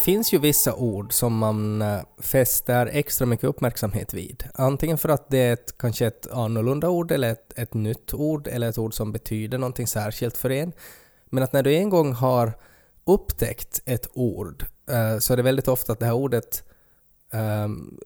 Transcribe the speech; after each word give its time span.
finns 0.00 0.32
ju 0.32 0.38
vissa 0.38 0.74
ord 0.74 1.12
som 1.12 1.36
man 1.36 1.82
eh, 1.82 2.00
fäster 2.18 2.86
extra 2.92 3.26
mycket 3.26 3.44
uppmärksamhet 3.44 4.14
vid. 4.14 4.44
Antingen 4.54 4.98
för 4.98 5.08
att 5.08 5.30
det 5.30 5.38
är 5.38 5.52
ett, 5.52 5.78
kanske 5.78 6.06
ett 6.06 6.30
annorlunda 6.32 6.88
ord 6.88 7.12
eller 7.12 7.32
ett, 7.32 7.58
ett 7.58 7.74
nytt 7.74 8.14
ord 8.14 8.46
eller 8.46 8.68
ett 8.68 8.78
ord 8.78 8.94
som 8.94 9.12
betyder 9.12 9.58
någonting 9.58 9.86
särskilt 9.86 10.36
för 10.36 10.50
en. 10.50 10.72
Men 11.26 11.44
att 11.44 11.52
när 11.52 11.62
du 11.62 11.74
en 11.74 11.90
gång 11.90 12.12
har 12.12 12.52
upptäckt 13.04 13.82
ett 13.84 14.08
ord 14.12 14.66
eh, 14.90 15.18
så 15.18 15.32
är 15.32 15.36
det 15.36 15.42
väldigt 15.42 15.68
ofta 15.68 15.92
att 15.92 15.98
det 15.98 16.06
här 16.06 16.14
ordet 16.14 16.64
um, 17.32 17.98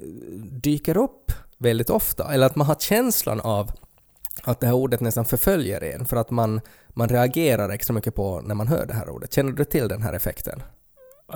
dyker 0.62 0.96
upp 0.96 1.32
väldigt 1.58 1.90
ofta. 1.90 2.34
Eller 2.34 2.46
att 2.46 2.56
man 2.56 2.66
har 2.66 2.74
känslan 2.74 3.40
av 3.40 3.70
att 4.42 4.60
det 4.60 4.66
här 4.66 4.74
ordet 4.74 5.00
nästan 5.00 5.24
förföljer 5.24 5.84
en 5.84 6.06
för 6.06 6.16
att 6.16 6.30
man, 6.30 6.60
man 6.88 7.08
reagerar 7.08 7.68
extra 7.68 7.94
mycket 7.94 8.14
på 8.14 8.40
när 8.40 8.54
man 8.54 8.68
hör 8.68 8.86
det 8.86 8.94
här 8.94 9.08
ordet. 9.08 9.32
Känner 9.32 9.52
du 9.52 9.64
till 9.64 9.88
den 9.88 10.02
här 10.02 10.12
effekten? 10.12 10.62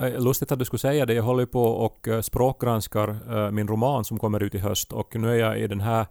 Eh, 0.01 0.21
lustigt 0.21 0.51
att 0.51 0.59
du 0.59 0.65
skulle 0.65 0.79
säga 0.79 1.05
det. 1.05 1.13
Jag 1.13 1.23
håller 1.23 1.39
ju 1.39 1.47
på 1.47 1.63
och 1.63 2.07
eh, 2.07 2.21
språkgranskar 2.21 3.17
eh, 3.29 3.51
min 3.51 3.67
roman 3.67 4.05
som 4.05 4.19
kommer 4.19 4.43
ut 4.43 4.55
i 4.55 4.57
höst 4.57 4.93
och 4.93 5.15
nu 5.15 5.31
är 5.31 5.35
jag 5.35 5.59
i 5.59 5.67
den 5.67 5.81
här 5.81 6.05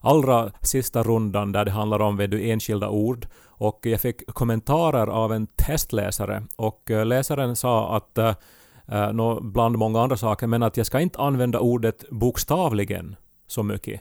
allra 0.00 0.52
sista 0.62 1.02
rundan 1.02 1.52
där 1.52 1.64
det 1.64 1.70
handlar 1.70 2.00
om 2.00 2.16
vet 2.16 2.30
du, 2.30 2.50
enskilda 2.50 2.88
ord. 2.88 3.26
Och 3.46 3.80
jag 3.82 4.00
fick 4.00 4.26
kommentarer 4.26 5.06
av 5.06 5.32
en 5.32 5.46
testläsare 5.46 6.42
och 6.56 6.90
läsaren 7.04 7.56
sa 7.56 7.96
att, 7.96 8.18
eh, 8.18 9.40
bland 9.40 9.78
många 9.78 10.00
andra 10.02 10.16
saker, 10.16 10.46
men 10.46 10.62
att 10.62 10.76
jag 10.76 10.86
ska 10.86 11.00
inte 11.00 11.18
använda 11.18 11.60
ordet 11.60 12.04
bokstavligen 12.10 13.16
så 13.46 13.62
mycket. 13.62 14.00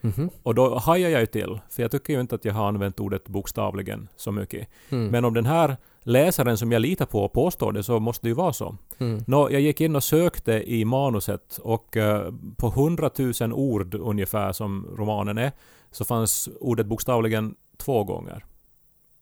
Mhm. 0.00 0.30
Och 0.42 0.54
då 0.54 0.78
hajar 0.78 1.10
jag 1.10 1.20
ju 1.20 1.26
till, 1.26 1.60
för 1.68 1.82
jag 1.82 1.90
tycker 1.90 2.12
ju 2.12 2.20
inte 2.20 2.34
att 2.34 2.44
jag 2.44 2.54
har 2.54 2.68
använt 2.68 3.00
ordet 3.00 3.28
bokstavligen 3.28 4.08
så 4.16 4.32
mycket. 4.32 4.68
Mm. 4.90 5.06
Men 5.08 5.24
om 5.24 5.34
den 5.34 5.46
här 5.46 5.76
läsaren 6.02 6.58
som 6.58 6.72
jag 6.72 6.82
litar 6.82 7.06
på 7.06 7.28
påstår 7.28 7.72
det 7.72 7.82
så 7.82 8.00
måste 8.00 8.26
det 8.26 8.28
ju 8.28 8.34
vara 8.34 8.52
så. 8.52 8.76
Mm. 8.98 9.24
Nå, 9.26 9.50
jag 9.50 9.60
gick 9.60 9.80
in 9.80 9.96
och 9.96 10.04
sökte 10.04 10.52
i 10.52 10.84
manuset 10.84 11.58
och 11.62 11.96
eh, 11.96 12.32
på 12.56 12.66
100 12.68 13.10
000 13.40 13.52
ord 13.52 13.94
ungefär 13.94 14.52
som 14.52 14.86
romanen 14.98 15.38
är 15.38 15.52
så 15.90 16.04
fanns 16.04 16.48
ordet 16.60 16.86
bokstavligen 16.86 17.54
två 17.78 18.04
gånger. 18.04 18.44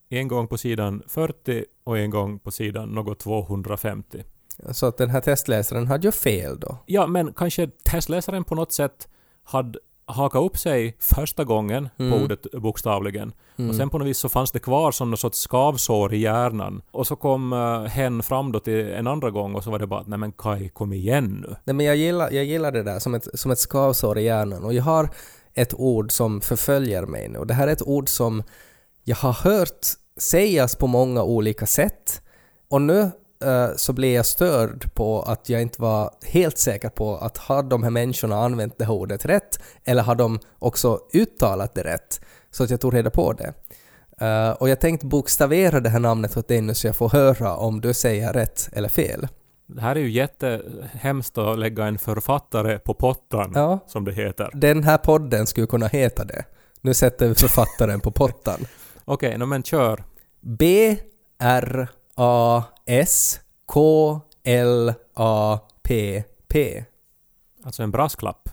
En 0.09 0.29
gång 0.29 0.49
på 0.49 0.59
sidan 0.59 1.03
40 1.07 1.65
och 1.85 1.99
en 1.99 2.11
gång 2.11 2.39
på 2.39 2.51
sidan 2.51 2.89
något 2.89 3.19
250. 3.19 4.23
Så 4.71 4.87
att 4.87 4.97
den 4.97 5.11
här 5.11 5.21
testläsaren 5.21 5.87
hade 5.87 6.09
ju 6.09 6.13
fel 6.13 6.61
då. 6.61 6.79
Ja, 6.87 7.07
men 7.07 7.33
kanske 7.33 7.71
testläsaren 7.85 8.45
på 8.45 8.55
något 8.55 8.73
sätt 8.73 9.09
hade 9.43 9.79
hakat 10.09 10.43
upp 10.43 10.59
sig 10.59 10.97
första 11.01 11.45
gången 11.45 11.89
Mm. 11.99 12.13
på 12.13 12.25
ordet 12.25 12.47
bokstavligen. 12.53 13.33
Mm. 13.57 13.71
Och 13.71 13.77
sen 13.77 13.91
på 13.91 13.99
något 13.99 14.09
vis 14.09 14.19
så 14.19 14.29
fanns 14.29 14.51
det 14.53 14.59
kvar 14.59 14.93
som 14.93 15.11
något 15.11 15.21
sorts 15.21 15.39
skavsår 15.39 16.15
i 16.15 16.19
hjärnan. 16.19 16.83
Och 16.91 17.07
så 17.07 17.17
kom 17.17 17.53
uh, 17.53 17.85
hen 17.85 18.23
fram 18.23 18.53
då 18.53 18.61
till 18.61 18.89
en 18.93 19.07
andra 19.07 19.31
gång 19.31 19.55
och 19.55 19.65
så 19.65 19.71
var 19.71 19.79
det 19.79 19.87
bara 19.87 20.01
att 20.01 20.07
nej 20.07 20.19
men 20.19 20.33
Kai, 20.33 20.69
kom 20.69 20.93
igen 20.93 21.45
nu. 21.49 21.57
Nej 21.65 21.75
men 21.75 21.87
jag 21.87 21.97
gillar, 21.97 22.31
jag 22.31 22.45
gillar 22.45 22.73
det 22.73 22.83
där 22.83 22.99
som 22.99 23.15
ett, 23.15 23.29
som 23.41 23.51
ett 23.51 23.59
skavsår 23.59 24.19
i 24.19 24.23
hjärnan 24.23 24.65
och 24.65 24.75
jag 24.75 24.83
har 24.83 25.11
ett 25.55 25.75
ord 25.75 26.13
som 26.13 26.41
förföljer 26.41 27.03
mig 27.07 27.29
nu 27.29 27.39
och 27.39 27.47
det 27.47 27.55
här 27.55 27.69
är 27.69 27.73
ett 27.73 27.83
ord 27.83 28.09
som 28.09 28.43
jag 29.05 29.17
har 29.17 29.33
hört 29.33 29.87
sägas 30.17 30.77
på 30.77 30.87
många 30.87 31.23
olika 31.23 31.67
sätt 31.67 32.23
och 32.71 32.83
nu 32.83 33.11
eh, 33.45 33.69
så 33.77 33.93
blev 33.93 34.11
jag 34.13 34.27
störd 34.27 34.95
på 34.95 35.23
att 35.23 35.49
jag 35.49 35.63
inte 35.63 35.83
var 35.83 36.11
helt 36.27 36.59
säker 36.59 36.89
på 36.89 37.17
att 37.17 37.39
har 37.39 37.63
de 37.63 37.83
här 37.83 37.91
människorna 37.91 38.37
använt 38.37 38.79
det 38.79 38.85
här 38.85 38.93
ordet 38.93 39.25
rätt 39.25 39.59
eller 39.85 40.03
har 40.03 40.15
de 40.15 40.39
också 40.59 41.01
uttalat 41.15 41.75
det 41.75 41.85
rätt 41.85 42.21
så 42.51 42.65
att 42.65 42.71
jag 42.71 42.81
tog 42.81 42.95
reda 42.95 43.11
på 43.11 43.33
det. 43.33 43.53
Eh, 44.27 44.51
och 44.51 44.69
jag 44.69 44.81
tänkte 44.81 45.07
bokstavera 45.07 45.81
det 45.81 45.89
här 45.89 45.99
namnet 46.01 46.37
åt 46.37 46.49
dig 46.49 46.61
nu 46.61 46.75
så 46.75 46.87
jag 46.87 46.97
får 46.97 47.09
höra 47.09 47.57
om 47.57 47.81
du 47.81 47.95
säger 47.95 48.33
rätt 48.33 48.69
eller 48.73 48.89
fel. 48.89 49.29
Det 49.67 49.81
här 49.81 49.97
är 49.97 50.01
ju 50.01 50.11
jättehemskt 50.11 51.39
att 51.39 51.59
lägga 51.59 51.85
en 51.87 51.99
författare 51.99 52.79
på 52.79 52.95
pottan, 52.95 53.53
Ja. 53.55 53.79
som 53.87 54.05
det 54.05 54.13
heter. 54.13 54.51
Den 54.55 54.85
här 54.85 54.99
podden 54.99 55.47
skulle 55.47 55.67
kunna 55.67 55.87
heta 55.87 56.25
det. 56.25 56.45
Nu 56.81 56.95
sätter 56.95 57.29
vi 57.29 57.35
författaren 57.35 58.01
på 58.01 58.11
pottan. 58.11 58.67
Okej, 59.05 59.39
nå 59.39 59.47
men 59.47 59.63
kör. 59.63 60.05
B 60.41 60.97
R 61.39 61.89
A 62.21 62.65
S 62.87 63.41
K 63.67 64.21
L 64.45 64.95
A 65.15 65.59
P 65.83 66.25
P. 66.49 66.85
Alltså 67.65 67.83
en 67.83 67.91
brasklapp. 67.91 68.49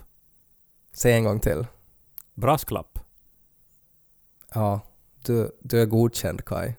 Säg 0.94 1.12
en 1.12 1.24
gång 1.24 1.40
till. 1.40 1.66
Brasklapp. 2.34 2.98
Ja, 4.54 4.80
du, 5.24 5.50
du 5.60 5.82
är 5.82 5.86
godkänd 5.86 6.44
Kai. 6.44 6.74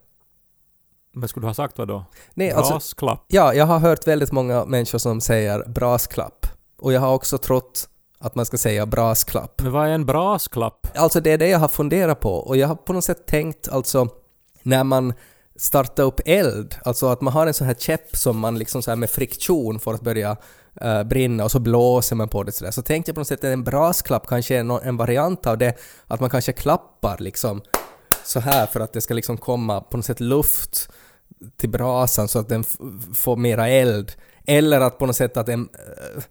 Men 1.11 1.29
skulle 1.29 1.43
du 1.43 1.47
ha 1.47 1.53
sagt 1.53 1.77
vad 1.77 1.87
då? 1.87 2.05
Nej, 2.33 2.51
alltså, 2.51 2.73
Brasklapp. 2.73 3.25
ja, 3.27 3.53
jag 3.53 3.65
har 3.65 3.79
hört 3.79 4.07
väldigt 4.07 4.31
många 4.31 4.65
människor 4.65 4.97
som 4.97 5.21
säger 5.21 5.63
brasklapp. 5.67 6.45
Och 6.77 6.93
jag 6.93 7.01
har 7.01 7.13
också 7.13 7.37
trott 7.37 7.89
att 8.19 8.35
man 8.35 8.45
ska 8.45 8.57
säga 8.57 8.85
brasklapp. 8.85 9.61
Men 9.61 9.71
vad 9.71 9.87
är 9.87 9.91
en 9.91 10.05
brasklapp? 10.05 10.87
Alltså 10.95 11.21
det 11.21 11.31
är 11.31 11.37
det 11.37 11.47
jag 11.47 11.59
har 11.59 11.67
funderat 11.67 12.19
på 12.19 12.33
och 12.33 12.57
jag 12.57 12.67
har 12.67 12.75
på 12.75 12.93
något 12.93 13.05
sätt 13.05 13.27
tänkt 13.27 13.69
alltså 13.69 14.07
när 14.63 14.83
man 14.83 15.13
starta 15.57 16.03
upp 16.03 16.19
eld, 16.25 16.75
alltså 16.83 17.07
att 17.07 17.21
man 17.21 17.33
har 17.33 17.47
en 17.47 17.53
sån 17.53 17.67
här 17.67 17.73
käpp 17.73 18.15
som 18.15 18.39
man 18.39 18.59
liksom 18.59 18.81
så 18.81 18.91
här 18.91 18.95
med 18.95 19.09
friktion 19.09 19.79
får 19.79 19.93
att 19.93 20.01
börja 20.01 20.37
uh, 20.85 21.03
brinna 21.03 21.43
och 21.43 21.51
så 21.51 21.59
blåser 21.59 22.15
man 22.15 22.29
på 22.29 22.43
det 22.43 22.51
sådär. 22.51 22.71
Så 22.71 22.81
tänkte 22.81 23.09
jag 23.09 23.15
på 23.15 23.19
något 23.19 23.27
sätt 23.27 23.39
att 23.39 23.43
en 23.43 23.63
brasklapp 23.63 24.27
kanske 24.27 24.55
är 24.55 24.85
en 24.87 24.97
variant 24.97 25.47
av 25.47 25.57
det, 25.57 25.77
att 26.07 26.19
man 26.19 26.29
kanske 26.29 26.51
klappar 26.51 27.17
liksom 27.19 27.61
så 28.23 28.39
här 28.39 28.65
för 28.65 28.79
att 28.79 28.93
det 28.93 29.01
ska 29.01 29.13
liksom 29.13 29.37
komma 29.37 29.81
på 29.81 29.97
något 29.97 30.05
sätt 30.05 30.19
luft 30.19 30.89
till 31.57 31.69
brasan 31.69 32.27
så 32.27 32.39
att 32.39 32.49
den 32.49 32.63
får 33.13 33.35
mera 33.35 33.67
eld. 33.67 34.11
Eller 34.45 34.81
att 34.81 34.97
på 34.99 35.05
något 35.05 35.15
sätt 35.15 35.37
att, 35.37 35.49
en, 35.49 35.69
eh, 35.73 36.17
uh, 36.17 36.23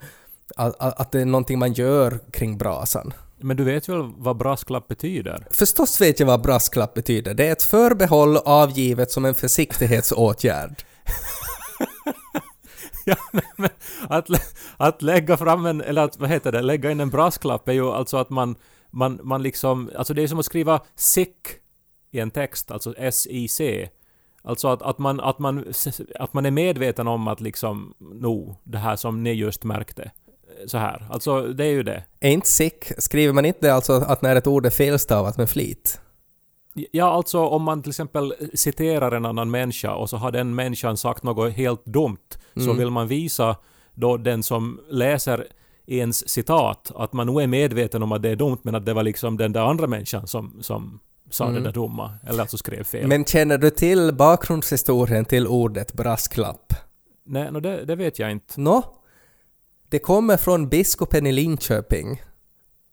att 0.57 1.01
att 1.01 1.13
det 1.13 1.21
är 1.21 1.25
någonting 1.25 1.59
man 1.59 1.73
gör 1.73 2.21
kring 2.33 2.59
brasan. 2.59 3.13
Men 3.41 3.57
du 3.57 3.65
vet 3.65 3.89
väl 3.89 4.13
vad 4.17 4.37
brasklapp 4.37 4.89
betyder? 4.89 5.47
Förstås 5.51 6.01
vet 6.01 6.21
jag 6.21 6.27
vad 6.27 6.43
brasklapp 6.43 6.95
betyder. 6.95 7.35
Det 7.35 7.49
är 7.49 7.53
ett 7.53 7.63
förbehåll 7.63 8.37
avgivet 8.37 9.11
som 9.11 9.25
en 9.25 9.35
försiktighetsåtgärd. 9.35 10.75
Ja, 13.09 13.17
men 13.57 13.71
att, 14.09 14.29
att 14.77 15.03
lägga 15.03 15.37
fram 15.37 15.67
en, 15.67 15.81
eller 15.81 16.03
att, 16.03 16.19
vad 16.19 16.31
heter 16.31 16.53
det, 16.53 16.63
lägga 16.63 16.91
in 16.91 17.01
en 17.01 17.11
brasklapp 17.11 17.69
är 17.69 17.73
ju 17.73 17.91
alltså 17.91 18.17
att 18.17 18.31
man, 18.31 18.57
man, 18.91 19.21
man 19.23 19.43
liksom, 19.43 19.91
alltså 19.97 20.15
det 20.15 20.23
är 20.23 20.27
som 20.27 20.39
att 20.39 20.45
skriva 20.45 20.81
sick 20.95 21.47
i 22.11 22.21
en 22.21 22.31
text, 22.31 22.71
alltså 22.71 22.95
S-I-C. 22.97 23.89
Alltså 24.43 24.69
att, 24.69 24.83
att, 24.83 24.99
man, 24.99 25.21
att, 25.21 25.39
man, 25.39 25.73
att 26.15 26.33
man 26.33 26.47
är 26.47 26.51
medveten 26.51 27.09
om 27.09 27.29
att 27.29 27.41
liksom, 27.41 27.95
no, 27.99 28.57
det 28.65 28.79
här 28.79 28.97
som 28.97 29.23
ni 29.23 29.33
just 29.33 29.65
märkte. 29.65 30.11
Så 30.67 30.79
här, 30.79 31.07
alltså 31.11 31.43
det 31.43 31.65
är 31.65 31.71
ju 31.71 31.83
det. 31.83 32.05
Är 32.21 32.31
inte 32.31 32.49
sick, 32.49 32.85
skriver 32.99 33.33
man 33.33 33.45
inte 33.45 33.75
alltså 33.75 33.93
att 33.93 34.23
när 34.23 34.37
ett 34.37 34.47
ord 34.47 34.67
är 34.67 34.71
felstavat 34.71 35.37
med 35.39 35.51
flit? 35.51 36.01
Ja, 36.93 37.05
alltså 37.13 37.47
om 37.47 37.63
man 37.63 37.83
till 37.83 37.91
exempel 37.91 38.35
citerar 38.55 39.13
en 39.13 39.25
annan 39.27 39.51
människa 39.51 39.95
och 39.95 40.11
så 40.11 40.17
har 40.17 40.31
den 40.33 40.55
människan 40.55 40.97
sagt 40.97 41.23
något 41.23 41.53
helt 41.53 41.85
dumt 41.85 42.17
så 42.55 42.61
Mm. 42.63 42.77
vill 42.79 42.91
man 42.91 43.09
visa 43.09 43.57
då 43.95 44.17
den 44.17 44.43
som 44.43 44.81
läser 44.91 45.47
ens 45.87 46.29
citat 46.29 46.93
att 46.95 47.13
man 47.13 47.27
nog 47.27 47.43
är 47.43 47.47
medveten 47.47 48.03
om 48.03 48.13
att 48.13 48.23
det 48.23 48.29
är 48.31 48.37
dumt 48.37 48.59
men 48.63 48.75
att 48.75 48.87
det 48.87 48.95
var 48.95 49.03
liksom 49.03 49.37
den 49.37 49.53
där 49.53 49.61
andra 49.61 49.87
människan 49.87 50.27
som, 50.27 50.59
som 50.63 51.01
sa 51.31 51.45
Mm. 51.45 51.55
det 51.63 51.69
där 51.69 51.73
dumma 51.73 52.15
eller 52.27 52.41
alltså 52.41 52.57
skrev 52.57 52.85
fel. 52.85 53.07
Men 53.09 53.25
känner 53.25 53.59
du 53.59 53.71
till 53.71 54.15
bakgrundshistorien 54.15 55.25
till 55.25 55.47
ordet 55.47 55.93
brasklapp? 55.93 56.73
Nej, 57.27 57.51
no, 57.53 57.61
det, 57.61 57.85
det 57.85 57.97
vet 57.97 58.19
jag 58.19 58.31
inte. 58.33 58.61
Nå? 58.61 58.83
Det 59.89 59.99
kommer 59.99 60.37
från 60.37 60.69
biskopen 60.69 61.27
i 61.27 61.33
Linköping. 61.33 62.23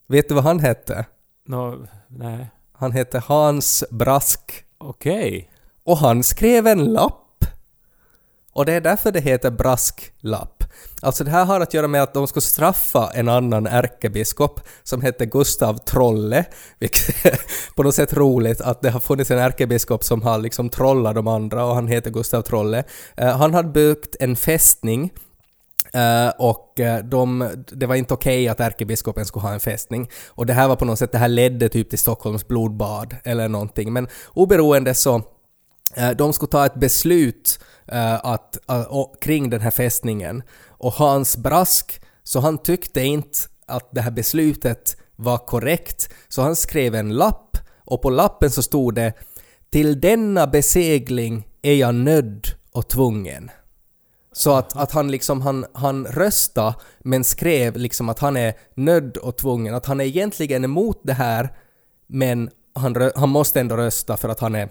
Vet 0.07 0.30
du 0.30 0.36
vad 0.36 0.44
han 0.44 0.60
hette? 0.60 1.06
No, 1.48 1.88
nej. 2.07 2.51
Han 2.74 2.92
hette 2.92 3.19
Hans 3.19 3.84
Brask. 3.90 4.66
Okej. 4.78 5.50
Och 5.84 5.98
han 5.98 6.24
skrev 6.24 6.68
en 6.68 6.86
lapp. 6.86 7.45
Och 8.54 8.66
det 8.66 8.74
är 8.74 8.81
därför 8.81 9.12
det 9.12 9.19
heter 9.19 9.51
brasklapp. 9.51 10.63
Alltså 11.01 11.24
det 11.24 11.31
här 11.31 11.45
har 11.45 11.62
att 11.62 11.74
göra 11.74 11.88
med 11.88 12.04
att 12.04 12.13
de 12.13 12.28
skulle 12.28 12.42
straffa 12.42 13.12
en 13.13 13.30
annan 13.30 13.68
ärkebiskop 13.68 14.60
som 14.84 15.01
hette 15.01 15.25
Gustav 15.25 15.78
Trolle, 15.78 16.45
vilket 16.80 17.25
är 17.25 17.40
på 17.75 17.84
något 17.84 17.95
sätt 17.95 18.13
roligt 18.13 18.62
att 18.62 18.81
det 18.81 18.90
har 18.90 19.00
funnits 19.00 19.31
en 19.31 19.38
ärkebiskop 19.40 20.04
som 20.04 20.22
har 20.22 20.38
liksom 20.38 20.69
trollat 20.69 21.16
de 21.16 21.28
andra 21.28 21.66
och 21.66 21.75
han 21.75 21.88
heter 21.88 22.12
Gustav 22.12 22.42
Trolle. 22.42 22.84
Eh, 23.18 23.38
han 23.38 23.54
hade 23.54 23.69
byggt 23.69 24.16
en 24.19 24.36
fästning 24.36 25.12
Eh, 25.95 26.30
och 26.38 26.80
eh, 26.80 27.04
de, 27.04 27.51
det 27.68 27.86
var 27.86 27.95
inte 27.95 28.13
okej 28.13 28.48
att 28.48 28.60
ärkebiskopen 28.60 29.25
skulle 29.25 29.44
ha 29.44 29.54
en 29.54 29.60
fästning. 29.60 30.10
Och 30.28 30.45
det 30.45 30.54
här 30.54 30.68
var 30.68 30.75
på 30.75 30.86
något 30.86 31.00
sätt, 31.00 31.12
det 31.12 31.18
här 31.18 31.28
ledde 31.28 31.69
typ 31.69 31.90
till 31.90 32.00
Stockholms 32.00 32.48
blodbad 32.48 33.16
eller 33.24 33.50
någonting. 33.50 33.94
Men 33.94 34.07
oberoende 34.34 34.94
så, 34.94 35.22
eh, 35.95 36.10
de 36.10 36.34
skulle 36.34 36.50
ta 36.50 36.66
ett 36.66 36.75
beslut 36.75 37.60
eh, 37.88 38.25
att, 38.25 38.57
att, 38.66 38.88
kring 39.22 39.50
den 39.50 39.62
här 39.62 39.72
fästningen. 39.72 40.44
Och 40.68 40.94
Hans 40.94 41.38
Brask, 41.38 42.01
så 42.24 42.40
han 42.40 42.57
tyckte 42.57 43.01
inte 43.01 43.40
att 43.68 43.90
det 43.92 44.01
här 44.01 44.12
beslutet 44.12 44.98
var 45.16 45.38
korrekt, 45.38 46.13
så 46.28 46.42
han 46.42 46.56
skrev 46.56 46.95
en 46.95 47.13
lapp 47.13 47.57
och 47.86 48.01
på 48.01 48.10
lappen 48.10 48.51
så 48.51 48.63
stod 48.63 48.95
det 48.95 49.13
”Till 49.72 50.01
denna 50.01 50.48
besegling 50.48 51.48
är 51.62 51.74
jag 51.74 51.95
nödd 51.95 52.48
och 52.72 52.88
tvungen”. 52.88 53.50
Så 54.33 54.56
att, 54.56 54.75
att 54.75 54.91
han 54.91 55.12
liksom, 55.12 55.41
han, 55.41 55.65
han 55.74 56.06
röstade 56.06 56.75
men 57.00 57.24
skrev 57.24 57.77
liksom 57.77 58.09
att 58.09 58.19
han 58.19 58.38
är 58.38 58.53
nödd 58.74 59.18
och 59.18 59.38
tvungen, 59.38 59.75
att 59.75 59.85
han 59.85 60.01
är 60.01 60.06
egentligen 60.06 60.63
emot 60.63 61.00
det 61.03 61.13
här 61.13 61.50
men 62.07 62.50
han, 62.74 63.12
han 63.15 63.30
måste 63.30 63.59
ändå 63.59 63.77
rösta 63.77 64.18
för 64.18 64.30
att 64.30 64.39
han 64.39 64.56
är 64.56 64.69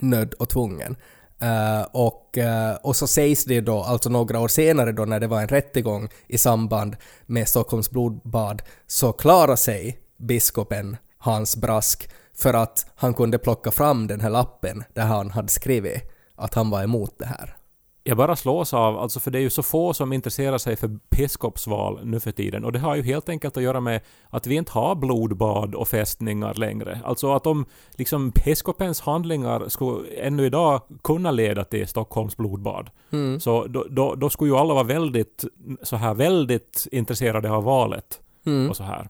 nödd 0.00 0.34
och 0.34 0.48
tvungen. 0.48 0.96
Uh, 1.42 1.86
och, 1.92 2.38
uh, 2.38 2.76
och 2.82 2.96
så 2.96 3.06
sägs 3.06 3.44
det 3.44 3.60
då, 3.60 3.82
alltså 3.82 4.10
några 4.10 4.40
år 4.40 4.48
senare 4.48 4.92
då 4.92 5.04
när 5.04 5.20
det 5.20 5.26
var 5.26 5.40
en 5.40 5.48
rättegång 5.48 6.08
i 6.26 6.38
samband 6.38 6.96
med 7.26 7.48
Stockholms 7.48 7.90
blodbad, 7.90 8.62
så 8.86 9.12
klarade 9.12 9.56
sig 9.56 9.98
biskopen 10.16 10.96
Hans 11.18 11.56
Brask 11.56 12.10
för 12.34 12.54
att 12.54 12.86
han 12.94 13.14
kunde 13.14 13.38
plocka 13.38 13.70
fram 13.70 14.06
den 14.06 14.20
här 14.20 14.30
lappen 14.30 14.84
där 14.94 15.04
han 15.04 15.30
hade 15.30 15.48
skrivit 15.48 16.02
att 16.36 16.54
han 16.54 16.70
var 16.70 16.82
emot 16.82 17.14
det 17.18 17.26
här. 17.26 17.55
Jag 18.08 18.16
bara 18.16 18.36
slås 18.36 18.74
av, 18.74 18.98
alltså 18.98 19.20
för 19.20 19.30
det 19.30 19.38
är 19.38 19.42
ju 19.42 19.50
så 19.50 19.62
få 19.62 19.94
som 19.94 20.12
intresserar 20.12 20.58
sig 20.58 20.76
för 20.76 20.98
biskopsval 21.10 22.00
nu 22.04 22.20
för 22.20 22.32
tiden 22.32 22.64
och 22.64 22.72
det 22.72 22.78
har 22.78 22.96
ju 22.96 23.02
helt 23.02 23.28
enkelt 23.28 23.56
att 23.56 23.62
göra 23.62 23.80
med 23.80 24.00
att 24.30 24.46
vi 24.46 24.54
inte 24.54 24.72
har 24.72 24.94
blodbad 24.94 25.74
och 25.74 25.88
fästningar 25.88 26.54
längre. 26.54 27.00
Alltså 27.04 27.32
att 27.32 27.46
om 27.46 27.66
liksom 27.96 28.30
biskopens 28.44 29.00
handlingar 29.00 29.68
skulle 29.68 30.08
ännu 30.08 30.46
idag 30.46 30.82
kunna 31.04 31.30
leda 31.30 31.64
till 31.64 31.88
Stockholms 31.88 32.36
blodbad, 32.36 32.90
mm. 33.10 33.40
så 33.40 33.66
då, 33.66 33.86
då, 33.90 34.14
då, 34.14 34.30
skulle 34.30 34.50
ju 34.50 34.56
alla 34.56 34.74
vara 34.74 34.84
väldigt, 34.84 35.44
så 35.82 35.96
här 35.96 36.14
väldigt 36.14 36.86
intresserade 36.92 37.50
av 37.50 37.64
valet 37.64 38.20
mm. 38.46 38.70
och 38.70 38.76
så 38.76 38.82
här. 38.82 39.08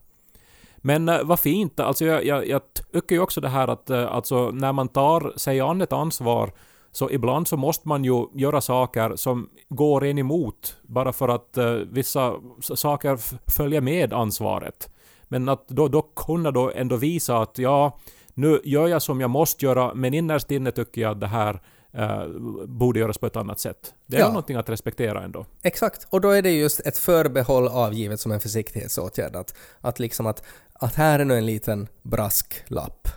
Men 0.76 1.08
uh, 1.08 1.22
vad 1.22 1.40
fint, 1.40 1.80
alltså 1.80 2.04
jag, 2.04 2.24
jag, 2.24 2.48
jag 2.48 2.60
tycker 2.92 3.14
ju 3.14 3.20
också 3.20 3.40
det 3.40 3.48
här 3.48 3.68
att 3.68 3.90
uh, 3.90 4.14
alltså 4.14 4.50
när 4.50 4.72
man 4.72 4.88
tar 4.88 5.32
sig 5.36 5.60
an 5.60 5.80
ett 5.80 5.92
ansvar 5.92 6.52
så 6.96 7.10
ibland 7.10 7.48
så 7.48 7.56
måste 7.56 7.88
man 7.88 8.04
ju 8.04 8.26
göra 8.34 8.60
saker 8.60 9.16
som 9.16 9.48
går 9.68 10.04
en 10.04 10.18
emot 10.18 10.76
bara 10.82 11.12
för 11.12 11.28
att 11.28 11.58
uh, 11.58 11.72
vissa 11.72 12.34
saker 12.60 13.18
följer 13.50 13.80
med 13.80 14.12
ansvaret. 14.12 14.90
Men 15.24 15.48
att 15.48 15.68
då, 15.68 15.88
då 15.88 16.02
kunna 16.02 16.50
då 16.50 16.72
ändå 16.74 16.96
visa 16.96 17.38
att 17.38 17.58
ja, 17.58 17.98
nu 18.34 18.60
gör 18.64 18.88
jag 18.88 19.02
som 19.02 19.20
jag 19.20 19.30
måste 19.30 19.64
göra, 19.64 19.94
men 19.94 20.14
innerst 20.14 20.50
inne 20.50 20.70
tycker 20.70 21.00
jag 21.00 21.10
att 21.10 21.20
det 21.20 21.26
här 21.26 21.62
uh, 21.98 22.66
borde 22.66 23.00
göras 23.00 23.18
på 23.18 23.26
ett 23.26 23.36
annat 23.36 23.60
sätt. 23.60 23.94
Det 24.06 24.16
är 24.16 24.20
ja. 24.20 24.28
någonting 24.28 24.56
att 24.56 24.68
respektera 24.68 25.24
ändå. 25.24 25.46
Exakt, 25.62 26.06
och 26.10 26.20
då 26.20 26.30
är 26.30 26.42
det 26.42 26.50
just 26.50 26.80
ett 26.80 26.98
förbehåll 26.98 27.68
avgivet 27.68 28.20
som 28.20 28.32
en 28.32 28.40
försiktighetsåtgärd. 28.40 29.36
Att, 29.36 29.54
att 29.80 29.98
liksom 29.98 30.26
att, 30.26 30.42
att 30.72 30.94
här 30.94 31.18
är 31.18 31.24
nu 31.24 31.38
en 31.38 31.46
liten 31.46 31.88
brasklapp 32.02 33.08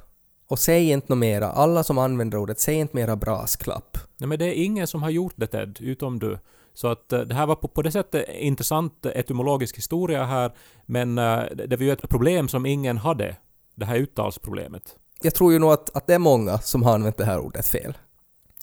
och 0.49 0.59
säg 0.59 0.91
inte 0.91 1.07
något 1.09 1.17
mera, 1.17 1.51
alla 1.51 1.83
som 1.83 1.97
använder 1.97 2.37
ordet, 2.37 2.59
säg 2.59 2.75
inte 2.75 2.95
mera 2.95 3.15
brasklapp. 3.15 3.97
Nej 4.17 4.27
men 4.27 4.39
det 4.39 4.45
är 4.45 4.63
ingen 4.63 4.87
som 4.87 5.03
har 5.03 5.09
gjort 5.09 5.33
det 5.35 5.47
Ted, 5.47 5.77
utom 5.81 6.19
du. 6.19 6.39
Så 6.73 6.87
att 6.87 7.13
eh, 7.13 7.19
det 7.19 7.35
här 7.35 7.45
var 7.45 7.55
på, 7.55 7.67
på 7.67 7.81
det 7.81 7.91
sättet 7.91 8.25
intressant 8.29 9.05
etymologisk 9.05 9.77
historia 9.77 10.25
här, 10.25 10.51
men 10.85 11.17
uh, 11.17 11.43
det 11.67 11.75
var 11.77 11.83
ju 11.83 11.91
ett 11.91 12.09
problem 12.09 12.47
som 12.47 12.65
ingen 12.65 12.97
hade, 12.97 13.35
det 13.75 13.85
här 13.85 13.95
uttalsproblemet. 13.95 14.95
Jag 15.21 15.35
tror 15.35 15.53
ju 15.53 15.59
nog 15.59 15.71
att, 15.71 15.95
att 15.95 16.07
det 16.07 16.13
är 16.13 16.19
många 16.19 16.57
som 16.59 16.83
har 16.83 16.93
använt 16.93 17.17
det 17.17 17.25
här 17.25 17.39
ordet 17.39 17.67
fel. 17.67 17.97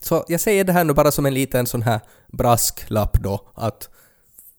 Så 0.03 0.25
jag 0.29 0.41
säger 0.41 0.65
det 0.65 0.73
här 0.73 0.85
nu 0.85 0.93
bara 0.93 1.11
som 1.11 1.27
en 1.27 1.35
liten 1.35 1.67
sån 1.67 1.83
här 1.83 2.01
brasklapp 2.27 3.19
då, 3.23 3.49
att 3.55 3.91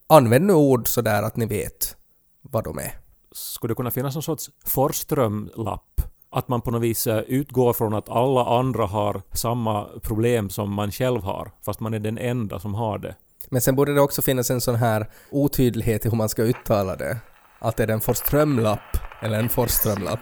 använd 0.08 0.46
nu 0.46 0.54
ord 0.54 0.88
sådär 0.88 1.24
att 1.24 1.36
ni 1.36 1.46
vet 1.46 1.96
vad 2.42 2.64
de 2.64 2.80
är. 2.80 2.94
Skulle 3.32 3.72
det 3.72 3.76
kunna 3.76 3.92
finnas 3.92 4.16
någon 4.16 4.24
sorts 4.24 4.50
Forström-lapp 4.66 5.87
att 6.38 6.48
man 6.48 6.62
på 6.62 6.72
något 6.72 6.82
vis 6.82 7.08
eh, 7.08 7.20
utgår 7.28 7.74
från 7.74 7.94
att 7.94 8.10
alla 8.10 8.46
andra 8.60 8.86
har 8.86 9.22
samma 9.34 9.86
problem 10.02 10.50
som 10.50 10.74
man 10.74 10.92
själv 10.92 11.24
har, 11.24 11.52
fast 11.66 11.80
man 11.80 11.94
är 11.94 12.00
den 12.00 12.18
enda 12.18 12.60
som 12.60 12.74
har 12.76 12.98
det. 12.98 13.16
Men 13.50 13.62
sen 13.62 13.76
borde 13.76 13.94
det 13.94 14.02
också 14.02 14.22
finnas 14.22 14.52
en 14.52 14.62
sån 14.62 14.76
här 14.76 15.08
otydlighet 15.32 16.06
i 16.06 16.10
hur 16.10 16.18
man 16.18 16.30
ska 16.30 16.44
uttala 16.44 16.96
det. 16.96 17.18
Att 17.60 17.80
är 17.80 17.88
det 17.88 17.94
en 17.94 18.02
Forströmlapp 18.02 18.98
eller 19.22 19.40
en 19.40 19.50
Forströmlapp. 19.50 20.20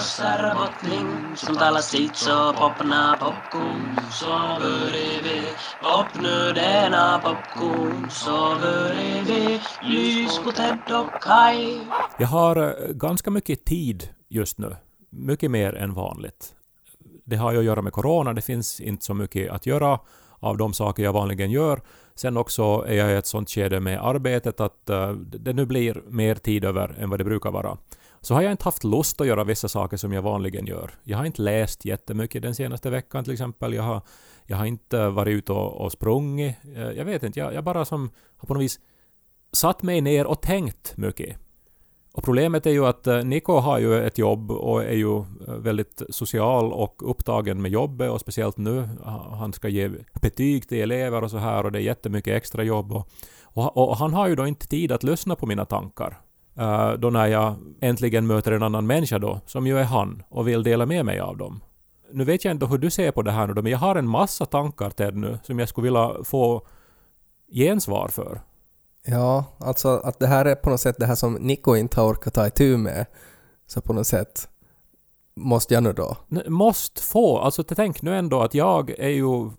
Boen 0.00 0.56
Bormo 0.56 1.36
som 1.36 1.56
talar 1.56 1.80
sitt 1.80 2.16
så 2.16 2.52
popna 2.52 3.16
popcorn 3.20 3.98
så 4.10 4.58
vi 4.92 5.42
pop 5.82 6.22
nu 6.22 6.52
denna 6.52 7.18
popcorn 7.18 8.10
så 8.10 8.56
vi 9.26 9.60
lys 9.82 10.38
på 10.44 10.52
Ted 10.52 10.78
och 11.00 11.22
Kai. 11.22 11.80
Jag 12.18 12.26
har 12.26 12.56
eh, 12.56 12.92
ganska 12.92 13.30
mycket 13.30 13.64
tid 13.64 14.08
just 14.28 14.58
nu. 14.58 14.76
Mycket 15.10 15.50
mer 15.50 15.74
än 15.74 15.94
vanligt. 15.94 16.54
Det 17.24 17.36
har 17.36 17.52
ju 17.52 17.58
att 17.58 17.64
göra 17.64 17.82
med 17.82 17.92
corona, 17.92 18.32
det 18.32 18.42
finns 18.42 18.80
inte 18.80 19.04
så 19.04 19.14
mycket 19.14 19.50
att 19.50 19.66
göra 19.66 19.98
av 20.38 20.56
de 20.56 20.72
saker 20.72 21.02
jag 21.02 21.12
vanligen 21.12 21.50
gör. 21.50 21.80
Sen 22.14 22.36
också 22.36 22.84
är 22.88 22.94
jag 22.94 23.10
i 23.10 23.14
ett 23.14 23.26
sånt 23.26 23.50
skede 23.50 23.80
med 23.80 24.04
arbetet 24.04 24.60
att 24.60 24.90
eh, 24.90 25.10
det 25.12 25.52
nu 25.52 25.66
blir 25.66 26.02
mer 26.08 26.34
tid 26.34 26.64
över 26.64 26.96
än 26.98 27.10
vad 27.10 27.20
det 27.20 27.24
brukar 27.24 27.50
vara. 27.50 27.76
Så 28.22 28.34
har 28.34 28.42
jag 28.42 28.50
inte 28.50 28.64
haft 28.64 28.84
lust 28.84 29.20
att 29.20 29.26
göra 29.26 29.44
vissa 29.44 29.68
saker 29.68 29.96
som 29.96 30.12
jag 30.12 30.22
vanligen 30.22 30.66
gör. 30.66 30.90
Jag 31.04 31.18
har 31.18 31.24
inte 31.24 31.42
läst 31.42 31.84
jättemycket 31.84 32.42
den 32.42 32.54
senaste 32.54 32.90
veckan 32.90 33.24
till 33.24 33.32
exempel. 33.32 33.74
Jag 33.74 33.82
har, 33.82 34.02
jag 34.46 34.56
har 34.56 34.66
inte 34.66 35.08
varit 35.08 35.32
ute 35.32 35.52
och, 35.52 35.84
och 35.84 35.92
sprungit. 35.92 36.56
Eh, 36.76 36.90
jag 36.90 37.04
vet 37.04 37.22
inte, 37.22 37.40
jag, 37.40 37.54
jag 37.54 37.64
bara 37.64 37.84
som 37.84 38.10
har 38.36 38.46
på 38.46 38.54
något 38.54 38.62
vis 38.62 38.80
satt 39.52 39.82
mig 39.82 40.00
ner 40.00 40.26
och 40.26 40.42
tänkt 40.42 40.96
mycket. 40.96 41.36
Och 42.12 42.24
problemet 42.24 42.66
är 42.66 42.70
ju 42.70 42.86
att 42.86 43.06
eh, 43.06 43.24
Niko 43.24 43.52
har 43.52 43.78
ju 43.78 44.06
ett 44.06 44.18
jobb 44.18 44.50
och 44.50 44.84
är 44.84 44.96
ju 44.96 45.18
eh, 45.18 45.54
väldigt 45.58 46.02
social 46.08 46.72
och 46.72 47.10
upptagen 47.10 47.62
med 47.62 47.70
jobbet 47.70 48.10
och 48.10 48.20
speciellt 48.20 48.56
nu. 48.56 48.88
Han 49.30 49.52
ska 49.52 49.68
ge 49.68 49.90
betyg 50.22 50.68
till 50.68 50.80
elever 50.80 51.24
och 51.24 51.30
så 51.30 51.38
här 51.38 51.64
och 51.64 51.72
det 51.72 51.78
är 51.78 51.82
jättemycket 51.82 52.36
extra 52.36 52.62
jobb. 52.62 52.92
Och, 52.92 53.08
och, 53.42 53.88
och 53.88 53.96
han 53.96 54.14
har 54.14 54.28
ju 54.28 54.34
då 54.34 54.46
inte 54.46 54.68
tid 54.68 54.92
att 54.92 55.02
lyssna 55.02 55.36
på 55.36 55.46
mina 55.46 55.64
tankar. 55.64 56.20
Uh, 56.58 56.92
då 56.92 57.10
när 57.10 57.26
jag 57.26 57.54
äntligen 57.80 58.26
möter 58.26 58.52
en 58.52 58.62
annan 58.62 58.86
människa 58.86 59.18
då, 59.18 59.40
som 59.46 59.66
ju 59.66 59.78
är 59.78 59.84
han, 59.84 60.22
och 60.28 60.48
vill 60.48 60.62
dela 60.62 60.86
med 60.86 61.04
mig 61.04 61.20
av 61.20 61.36
dem. 61.36 61.60
Nu 62.12 62.24
vet 62.24 62.44
jag 62.44 62.50
inte 62.50 62.66
hur 62.66 62.78
du 62.78 62.90
ser 62.90 63.10
på 63.10 63.22
det 63.22 63.30
här 63.30 63.46
nu 63.46 63.54
då, 63.54 63.62
men 63.62 63.72
jag 63.72 63.78
har 63.78 63.96
en 63.96 64.08
massa 64.08 64.46
tankar 64.46 64.90
Ted 64.90 65.16
nu 65.16 65.38
som 65.42 65.58
jag 65.58 65.68
skulle 65.68 65.84
vilja 65.84 66.10
få 66.24 66.66
gensvar 67.52 68.08
för. 68.08 68.40
Ja, 69.06 69.44
alltså 69.58 69.88
att 69.88 70.18
det 70.18 70.26
här 70.26 70.44
är 70.44 70.54
på 70.54 70.70
något 70.70 70.80
sätt 70.80 70.96
det 70.98 71.06
här 71.06 71.14
som 71.14 71.34
Nico 71.34 71.76
inte 71.76 72.00
har 72.00 72.12
orkat 72.12 72.34
ta 72.34 72.46
itu 72.46 72.76
med. 72.76 73.06
Så 73.66 73.80
på 73.80 73.92
något 73.92 74.06
sätt 74.06 74.48
måste 75.34 75.74
jag 75.74 75.82
nu 75.82 75.92
då. 75.92 76.16
Måste 76.46 77.02
få, 77.02 77.38
alltså 77.38 77.62
tänk 77.64 78.02
nu 78.02 78.16
ändå 78.16 78.42
att 78.42 78.54
jag 78.54 78.90
är 78.90 79.08
ju 79.08 79.50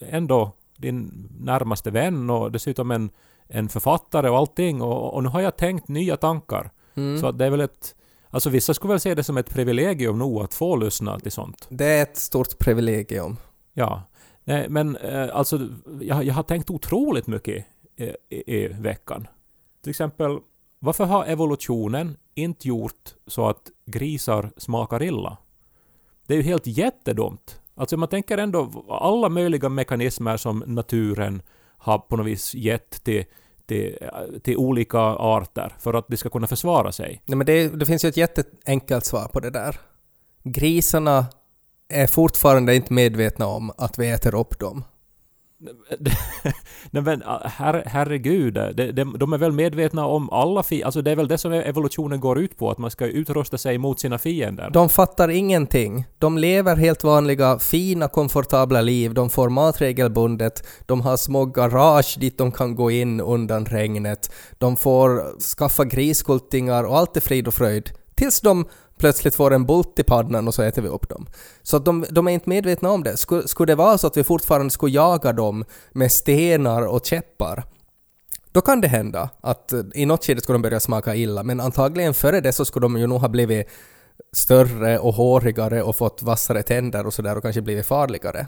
ändå 0.00 0.52
din 0.80 1.28
närmaste 1.40 1.90
vän 1.90 2.30
och 2.30 2.52
dessutom 2.52 2.90
en, 2.90 3.10
en 3.48 3.68
författare 3.68 4.28
och 4.28 4.38
allting 4.38 4.82
och, 4.82 5.14
och 5.14 5.22
nu 5.22 5.28
har 5.28 5.40
jag 5.40 5.56
tänkt 5.56 5.88
nya 5.88 6.16
tankar. 6.16 6.70
Mm. 6.94 7.20
Så 7.20 7.26
att 7.26 7.38
det 7.38 7.46
är 7.46 7.50
väl 7.50 7.60
ett 7.60 7.94
Alltså 8.32 8.50
vissa 8.50 8.74
skulle 8.74 8.92
väl 8.92 9.00
se 9.00 9.14
det 9.14 9.22
som 9.22 9.36
ett 9.36 9.50
privilegium 9.50 10.18
nog 10.18 10.42
att 10.42 10.54
få 10.54 10.76
lyssna 10.76 11.18
till 11.18 11.32
sånt. 11.32 11.66
Det 11.70 11.84
är 11.84 12.02
ett 12.02 12.16
stort 12.16 12.58
privilegium. 12.58 13.36
Ja. 13.72 14.02
Nej, 14.44 14.68
men 14.68 14.96
eh, 14.96 15.28
alltså 15.32 15.68
jag, 16.00 16.24
jag 16.24 16.34
har 16.34 16.42
tänkt 16.42 16.70
otroligt 16.70 17.26
mycket 17.26 17.66
i, 18.28 18.54
i 18.56 18.68
veckan. 18.68 19.26
Till 19.82 19.90
exempel, 19.90 20.38
varför 20.78 21.04
har 21.04 21.24
evolutionen 21.24 22.16
inte 22.34 22.68
gjort 22.68 23.14
så 23.26 23.48
att 23.48 23.70
grisar 23.86 24.50
smakar 24.56 25.02
illa? 25.02 25.36
Det 26.26 26.34
är 26.34 26.38
ju 26.38 26.42
helt 26.42 26.66
jättedumt. 26.66 27.59
Alltså 27.80 27.96
man 27.96 28.08
tänker 28.08 28.38
ändå 28.38 28.84
alla 28.88 29.28
möjliga 29.28 29.68
mekanismer 29.68 30.36
som 30.36 30.64
naturen 30.66 31.42
har 31.78 31.98
på 31.98 32.16
något 32.16 32.26
vis 32.26 32.54
gett 32.54 33.04
till, 33.04 33.24
till, 33.66 33.96
till 34.42 34.56
olika 34.56 34.98
arter 34.98 35.74
för 35.78 35.94
att 35.94 36.08
de 36.08 36.16
ska 36.16 36.28
kunna 36.28 36.46
försvara 36.46 36.92
sig. 36.92 37.22
Nej, 37.26 37.36
men 37.36 37.46
det, 37.46 37.68
det 37.68 37.86
finns 37.86 38.04
ju 38.04 38.08
ett 38.08 38.16
jätteenkelt 38.16 39.04
svar 39.04 39.28
på 39.32 39.40
det 39.40 39.50
där. 39.50 39.76
Grisarna 40.42 41.26
är 41.88 42.06
fortfarande 42.06 42.74
inte 42.74 42.92
medvetna 42.92 43.46
om 43.46 43.72
att 43.76 43.98
vi 43.98 44.10
äter 44.10 44.34
upp 44.34 44.58
dem. 44.58 44.84
Nej 46.90 47.02
men 47.02 47.22
äh, 47.22 47.28
her, 47.44 47.82
herregud, 47.86 48.54
de, 48.54 48.92
de, 48.92 49.18
de 49.18 49.32
är 49.32 49.38
väl 49.38 49.52
medvetna 49.52 50.06
om 50.06 50.30
alla 50.30 50.62
fiender? 50.62 50.86
Alltså 50.86 51.02
det 51.02 51.10
är 51.10 51.16
väl 51.16 51.28
det 51.28 51.38
som 51.38 51.52
evolutionen 51.52 52.20
går 52.20 52.38
ut 52.38 52.58
på, 52.58 52.70
att 52.70 52.78
man 52.78 52.90
ska 52.90 53.06
utrusta 53.06 53.58
sig 53.58 53.78
mot 53.78 54.00
sina 54.00 54.18
fiender. 54.18 54.70
De 54.70 54.88
fattar 54.88 55.28
ingenting. 55.28 56.04
De 56.18 56.38
lever 56.38 56.76
helt 56.76 57.04
vanliga, 57.04 57.58
fina, 57.58 58.08
komfortabla 58.08 58.80
liv. 58.80 59.14
De 59.14 59.30
får 59.30 59.48
mat 59.48 59.80
regelbundet. 59.80 60.66
De 60.86 61.00
har 61.00 61.16
små 61.16 61.44
garage 61.44 62.16
dit 62.20 62.38
de 62.38 62.52
kan 62.52 62.74
gå 62.74 62.90
in 62.90 63.20
undan 63.20 63.66
regnet. 63.66 64.32
De 64.58 64.76
får 64.76 65.40
skaffa 65.56 65.84
griskultingar 65.84 66.84
och 66.84 66.98
allt 66.98 67.16
är 67.16 67.20
frid 67.20 67.48
och 67.48 67.54
fröjd. 67.54 67.90
Tills 68.14 68.40
de 68.40 68.66
plötsligt 69.00 69.34
får 69.34 69.54
en 69.54 69.66
bult 69.66 69.98
i 69.98 70.02
pannan 70.02 70.48
och 70.48 70.54
så 70.54 70.62
äter 70.62 70.82
vi 70.82 70.88
upp 70.88 71.08
dem. 71.08 71.26
Så 71.62 71.76
att 71.76 71.84
de, 71.84 72.04
de 72.10 72.28
är 72.28 72.32
inte 72.32 72.48
medvetna 72.48 72.90
om 72.90 73.02
det. 73.02 73.16
Skulle, 73.16 73.48
skulle 73.48 73.72
det 73.72 73.76
vara 73.76 73.98
så 73.98 74.06
att 74.06 74.16
vi 74.16 74.24
fortfarande 74.24 74.70
skulle 74.70 74.92
jaga 74.92 75.32
dem 75.32 75.64
med 75.92 76.12
stenar 76.12 76.86
och 76.86 77.06
käppar, 77.06 77.64
då 78.52 78.60
kan 78.60 78.80
det 78.80 78.88
hända 78.88 79.30
att 79.40 79.72
eh, 79.72 79.80
i 79.94 80.06
något 80.06 80.24
skede 80.24 80.40
skulle 80.40 80.54
de 80.54 80.62
börja 80.62 80.80
smaka 80.80 81.14
illa, 81.14 81.42
men 81.42 81.60
antagligen 81.60 82.14
före 82.14 82.40
det 82.40 82.52
så 82.52 82.64
skulle 82.64 82.84
de 82.84 82.98
ju 82.98 83.06
nog 83.06 83.20
ha 83.20 83.28
blivit 83.28 83.66
större 84.32 84.98
och 84.98 85.14
hårigare 85.14 85.82
och 85.82 85.96
fått 85.96 86.22
vassare 86.22 86.62
tänder 86.62 87.06
och 87.06 87.14
sådär 87.14 87.36
och 87.36 87.42
kanske 87.42 87.62
blivit 87.62 87.86
farligare. 87.86 88.46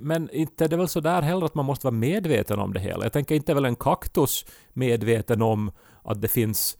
Men 0.00 0.30
inte 0.30 0.64
är 0.64 0.68
det 0.68 0.76
väl 0.76 0.88
så 0.88 1.00
där 1.00 1.22
heller 1.22 1.46
att 1.46 1.54
man 1.54 1.64
måste 1.64 1.86
vara 1.86 1.94
medveten 1.94 2.58
om 2.58 2.72
det 2.72 2.80
hela. 2.80 3.04
Jag 3.04 3.12
tänker 3.12 3.34
inte 3.34 3.52
är 3.52 3.54
väl 3.54 3.64
en 3.64 3.76
kaktus 3.76 4.44
medveten 4.72 5.42
om 5.42 5.72
att 6.02 6.20
det 6.22 6.28
finns 6.28 6.76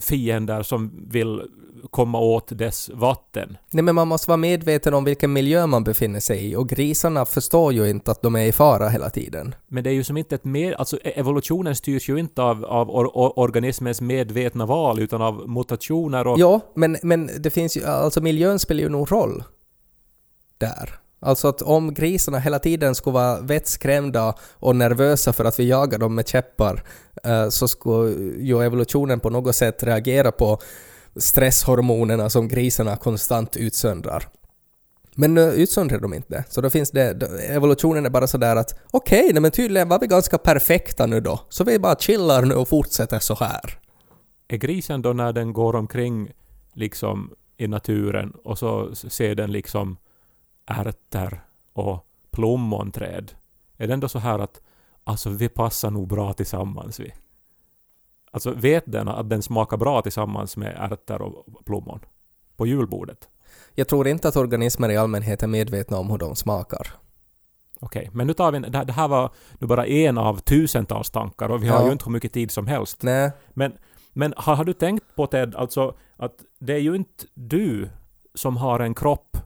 fiender 0.00 0.62
som 0.62 1.06
vill 1.08 1.42
komma 1.90 2.20
åt 2.20 2.58
dess 2.58 2.90
vatten. 2.94 3.56
Nej 3.70 3.84
men 3.84 3.94
man 3.94 4.08
måste 4.08 4.28
vara 4.28 4.36
medveten 4.36 4.94
om 4.94 5.04
vilken 5.04 5.32
miljö 5.32 5.66
man 5.66 5.84
befinner 5.84 6.20
sig 6.20 6.50
i 6.50 6.56
och 6.56 6.68
grisarna 6.68 7.24
förstår 7.24 7.72
ju 7.72 7.90
inte 7.90 8.10
att 8.10 8.22
de 8.22 8.36
är 8.36 8.46
i 8.46 8.52
fara 8.52 8.88
hela 8.88 9.10
tiden. 9.10 9.54
Men 9.66 9.84
det 9.84 9.90
är 9.90 9.94
ju 9.94 10.04
som 10.04 10.16
inte 10.16 10.34
ett 10.34 10.44
med, 10.44 10.74
alltså 10.74 10.96
e- 10.96 11.12
evolutionen 11.16 11.76
styrs 11.76 12.08
ju 12.08 12.18
inte 12.18 12.42
av, 12.42 12.64
av 12.64 12.90
or, 12.90 13.06
or, 13.06 13.38
organismens 13.38 14.00
medvetna 14.00 14.66
val 14.66 15.00
utan 15.00 15.22
av 15.22 15.48
mutationer 15.48 16.26
och... 16.26 16.38
Ja, 16.38 16.60
men, 16.74 16.96
men 17.02 17.30
det 17.38 17.50
finns 17.50 17.76
ju, 17.76 17.84
alltså 17.84 18.20
miljön 18.20 18.58
spelar 18.58 18.82
ju 18.82 18.88
nog 18.88 19.12
roll 19.12 19.44
där. 20.58 20.98
Alltså 21.20 21.48
att 21.48 21.62
om 21.62 21.94
grisarna 21.94 22.38
hela 22.38 22.58
tiden 22.58 22.94
skulle 22.94 23.14
vara 23.14 23.40
vettskrämda 23.40 24.34
och 24.52 24.76
nervösa 24.76 25.32
för 25.32 25.44
att 25.44 25.60
vi 25.60 25.68
jagar 25.68 25.98
dem 25.98 26.14
med 26.14 26.28
käppar 26.28 26.82
eh, 27.24 27.48
så 27.48 27.68
skulle 27.68 28.10
ju 28.38 28.62
evolutionen 28.62 29.20
på 29.20 29.30
något 29.30 29.56
sätt 29.56 29.82
reagera 29.82 30.32
på 30.32 30.58
stresshormonerna 31.16 32.30
som 32.30 32.48
grisarna 32.48 32.96
konstant 32.96 33.56
utsöndrar. 33.56 34.28
Men 35.14 35.34
nu 35.34 35.40
utsöndrar 35.40 35.98
de 35.98 36.14
inte. 36.14 36.44
Så 36.48 36.60
då 36.60 36.70
finns 36.70 36.90
det, 36.90 37.22
evolutionen 37.48 38.06
är 38.06 38.10
bara 38.10 38.26
sådär 38.26 38.56
att 38.56 38.80
okej, 38.90 39.28
okay, 39.28 39.40
men 39.40 39.50
tydligen 39.50 39.88
var 39.88 39.98
vi 39.98 40.06
ganska 40.06 40.38
perfekta 40.38 41.06
nu 41.06 41.20
då. 41.20 41.40
Så 41.48 41.64
vi 41.64 41.78
bara 41.78 41.96
chillar 41.96 42.42
nu 42.42 42.54
och 42.54 42.68
fortsätter 42.68 43.18
så 43.18 43.34
här. 43.34 43.78
Är 44.48 44.56
grisen 44.56 45.02
då 45.02 45.12
när 45.12 45.32
den 45.32 45.52
går 45.52 45.76
omkring 45.76 46.30
liksom 46.74 47.30
i 47.56 47.66
naturen 47.66 48.32
och 48.44 48.58
så 48.58 48.94
ser 48.94 49.34
den 49.34 49.52
liksom 49.52 49.96
ärtor 50.68 51.44
och 51.72 52.06
plommonträd. 52.30 53.32
Är 53.76 53.86
det 53.86 53.94
ändå 53.94 54.08
så 54.08 54.18
här 54.18 54.38
att 54.38 54.60
alltså 55.04 55.30
vi 55.30 55.48
passar 55.48 55.90
nog 55.90 56.08
bra 56.08 56.32
tillsammans 56.32 57.00
vi? 57.00 57.12
Alltså 58.30 58.50
vet 58.50 58.84
den 58.86 59.08
att 59.08 59.30
den 59.30 59.42
smakar 59.42 59.76
bra 59.76 60.02
tillsammans 60.02 60.56
med 60.56 60.76
ärtor 60.78 61.22
och 61.22 61.64
plommon? 61.64 62.00
På 62.56 62.66
julbordet? 62.66 63.28
Jag 63.74 63.88
tror 63.88 64.08
inte 64.08 64.28
att 64.28 64.36
organismer 64.36 64.88
i 64.88 64.96
allmänhet 64.96 65.42
är 65.42 65.46
medvetna 65.46 65.98
om 65.98 66.10
hur 66.10 66.18
de 66.18 66.36
smakar. 66.36 66.88
Okej, 67.80 68.00
okay, 68.00 68.10
men 68.12 68.26
nu 68.26 68.32
tar 68.32 68.52
vi... 68.52 68.58
Det 68.58 68.92
här 68.92 69.08
var 69.08 69.30
nu 69.58 69.66
bara 69.66 69.86
en 69.86 70.18
av 70.18 70.38
tusentals 70.38 71.10
tankar 71.10 71.48
och 71.48 71.62
vi 71.62 71.68
har 71.68 71.80
ja. 71.80 71.86
ju 71.86 71.92
inte 71.92 72.04
hur 72.04 72.12
mycket 72.12 72.32
tid 72.32 72.50
som 72.50 72.66
helst. 72.66 73.02
Nej. 73.02 73.30
Men, 73.54 73.72
men 74.12 74.34
har, 74.36 74.56
har 74.56 74.64
du 74.64 74.72
tänkt 74.72 75.04
på 75.16 75.26
Ted, 75.26 75.54
alltså 75.54 75.96
att 76.16 76.34
det 76.58 76.72
är 76.72 76.78
ju 76.78 76.96
inte 76.96 77.24
du 77.34 77.88
som 78.34 78.56
har 78.56 78.80
en 78.80 78.94
kropp 78.94 79.36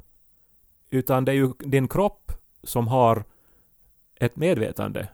utan 0.93 1.25
det 1.25 1.33
är 1.33 1.37
ju 1.37 1.53
din 1.59 1.89
kropp 1.89 2.33
som 2.65 2.89
har 2.89 3.25
ett 4.21 4.37
medvetande. 4.37 5.09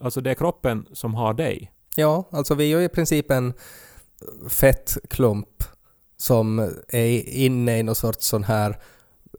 Alltså 0.00 0.20
det 0.20 0.30
är 0.30 0.34
kroppen 0.34 0.86
som 0.92 1.14
har 1.14 1.34
dig. 1.34 1.72
Ja, 1.96 2.28
alltså 2.30 2.54
vi 2.54 2.72
är 2.72 2.78
ju 2.78 2.84
i 2.84 2.88
princip 2.88 3.30
en 3.30 3.52
fettklump 4.48 5.64
som 6.16 6.58
är 6.88 7.28
inne 7.28 7.78
i 7.78 7.82
någon 7.82 7.94
sorts 7.94 8.26
sån 8.26 8.44
här 8.44 8.70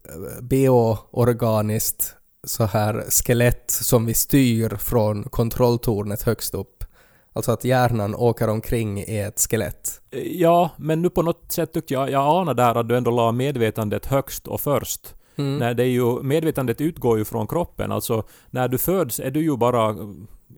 eh, 0.04 0.42
bioorganiskt 0.42 2.16
så 2.44 2.64
här 2.64 3.04
skelett 3.10 3.70
som 3.70 4.06
vi 4.06 4.14
styr 4.14 4.76
från 4.76 5.24
kontrolltornet 5.24 6.22
högst 6.22 6.54
upp. 6.54 6.84
Alltså 7.32 7.52
att 7.52 7.64
hjärnan 7.64 8.14
åker 8.14 8.48
omkring 8.48 9.00
i 9.00 9.18
ett 9.18 9.40
skelett. 9.50 10.00
Ja, 10.24 10.70
men 10.76 11.02
nu 11.02 11.10
på 11.10 11.22
något 11.22 11.52
sätt 11.52 11.72
tyckte 11.72 11.94
jag, 11.94 12.10
jag 12.10 12.40
anar 12.40 12.54
där 12.54 12.74
att 12.74 12.88
du 12.88 12.96
ändå 12.96 13.10
la 13.10 13.32
medvetandet 13.32 14.06
högst 14.06 14.46
och 14.46 14.60
först. 14.60 15.14
Mm. 15.38 15.58
När 15.58 15.74
det 15.74 15.82
är 15.82 15.88
ju, 15.88 16.22
medvetandet 16.22 16.80
utgår 16.80 17.18
ju 17.18 17.24
från 17.24 17.46
kroppen. 17.46 17.92
Alltså 17.92 18.24
när 18.50 18.68
du 18.68 18.78
föds 18.78 19.20
är 19.20 19.30
du 19.30 19.40
ju 19.40 19.56
bara 19.56 19.90
eh, 19.90 20.08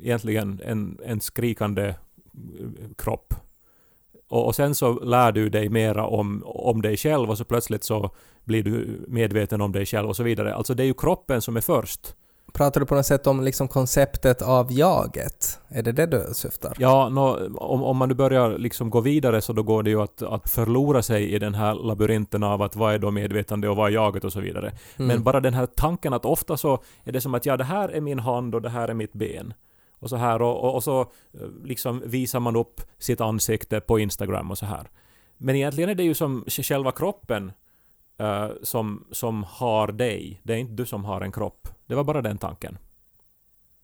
egentligen 0.02 0.60
en, 0.64 0.98
en 1.04 1.20
skrikande 1.20 1.88
eh, 1.88 1.94
kropp. 2.96 3.34
Och, 4.28 4.46
och 4.46 4.54
sen 4.54 4.74
så 4.74 4.92
lär 5.00 5.32
du 5.32 5.48
dig 5.48 5.68
mera 5.68 6.06
om, 6.06 6.42
om 6.46 6.82
dig 6.82 6.96
själv 6.96 7.30
och 7.30 7.38
så 7.38 7.44
plötsligt 7.44 7.84
så 7.84 8.10
blir 8.44 8.62
du 8.62 9.04
medveten 9.08 9.60
om 9.60 9.72
dig 9.72 9.86
själv 9.86 10.08
och 10.08 10.16
så 10.16 10.22
vidare. 10.22 10.54
Alltså 10.54 10.74
det 10.74 10.82
är 10.82 10.86
ju 10.86 10.94
kroppen 10.94 11.42
som 11.42 11.56
är 11.56 11.60
först. 11.60 12.14
Pratar 12.52 12.80
du 12.80 12.86
på 12.86 12.94
något 12.94 13.06
sätt 13.06 13.26
om 13.26 13.42
liksom 13.42 13.68
konceptet 13.68 14.42
av 14.42 14.72
jaget? 14.72 15.60
Är 15.68 15.82
det 15.82 15.92
det 15.92 16.06
du 16.06 16.24
syftar? 16.32 16.76
Ja, 16.78 17.08
no, 17.08 17.56
om, 17.58 17.82
om 17.82 17.96
man 17.96 18.08
nu 18.08 18.14
börjar 18.14 18.58
liksom 18.58 18.90
gå 18.90 19.00
vidare 19.00 19.40
så 19.40 19.52
då 19.52 19.62
går 19.62 19.82
det 19.82 19.90
ju 19.90 20.02
att, 20.02 20.22
att 20.22 20.50
förlora 20.50 21.02
sig 21.02 21.32
i 21.32 21.38
den 21.38 21.54
här 21.54 21.74
labyrinten 21.74 22.42
av 22.42 22.62
att 22.62 22.76
vad 22.76 22.94
är 22.94 22.98
då 22.98 23.10
medvetande 23.10 23.68
och 23.68 23.76
vad 23.76 23.88
är 23.88 23.94
jaget 23.94 24.24
och 24.24 24.32
så 24.32 24.40
vidare. 24.40 24.72
Mm. 24.96 25.08
Men 25.08 25.22
bara 25.22 25.40
den 25.40 25.54
här 25.54 25.66
tanken 25.66 26.12
att 26.12 26.24
ofta 26.24 26.56
så 26.56 26.82
är 27.04 27.12
det 27.12 27.20
som 27.20 27.34
att 27.34 27.46
ja, 27.46 27.56
det 27.56 27.64
här 27.64 27.88
är 27.88 28.00
min 28.00 28.18
hand 28.18 28.54
och 28.54 28.62
det 28.62 28.70
här 28.70 28.88
är 28.88 28.94
mitt 28.94 29.12
ben. 29.12 29.54
Och 30.00 30.10
så 30.10 30.16
här 30.16 30.42
och, 30.42 30.64
och, 30.64 30.74
och 30.74 30.84
så 30.84 31.00
eh, 31.00 31.06
liksom 31.64 32.02
visar 32.06 32.40
man 32.40 32.56
upp 32.56 32.80
sitt 32.98 33.20
ansikte 33.20 33.80
på 33.80 33.98
Instagram 33.98 34.50
och 34.50 34.58
så 34.58 34.66
här. 34.66 34.90
Men 35.38 35.56
egentligen 35.56 35.90
är 35.90 35.94
det 35.94 36.02
ju 36.02 36.14
som 36.14 36.44
själva 36.48 36.92
kroppen 36.92 37.52
uh, 38.20 38.48
som, 38.62 39.06
som 39.10 39.44
har 39.44 39.88
dig. 39.88 40.40
Det 40.42 40.52
är 40.52 40.56
inte 40.56 40.72
du 40.72 40.86
som 40.86 41.04
har 41.04 41.20
en 41.20 41.32
kropp. 41.32 41.68
Det 41.86 41.94
var 41.94 42.04
bara 42.04 42.22
den 42.22 42.38
tanken. 42.38 42.78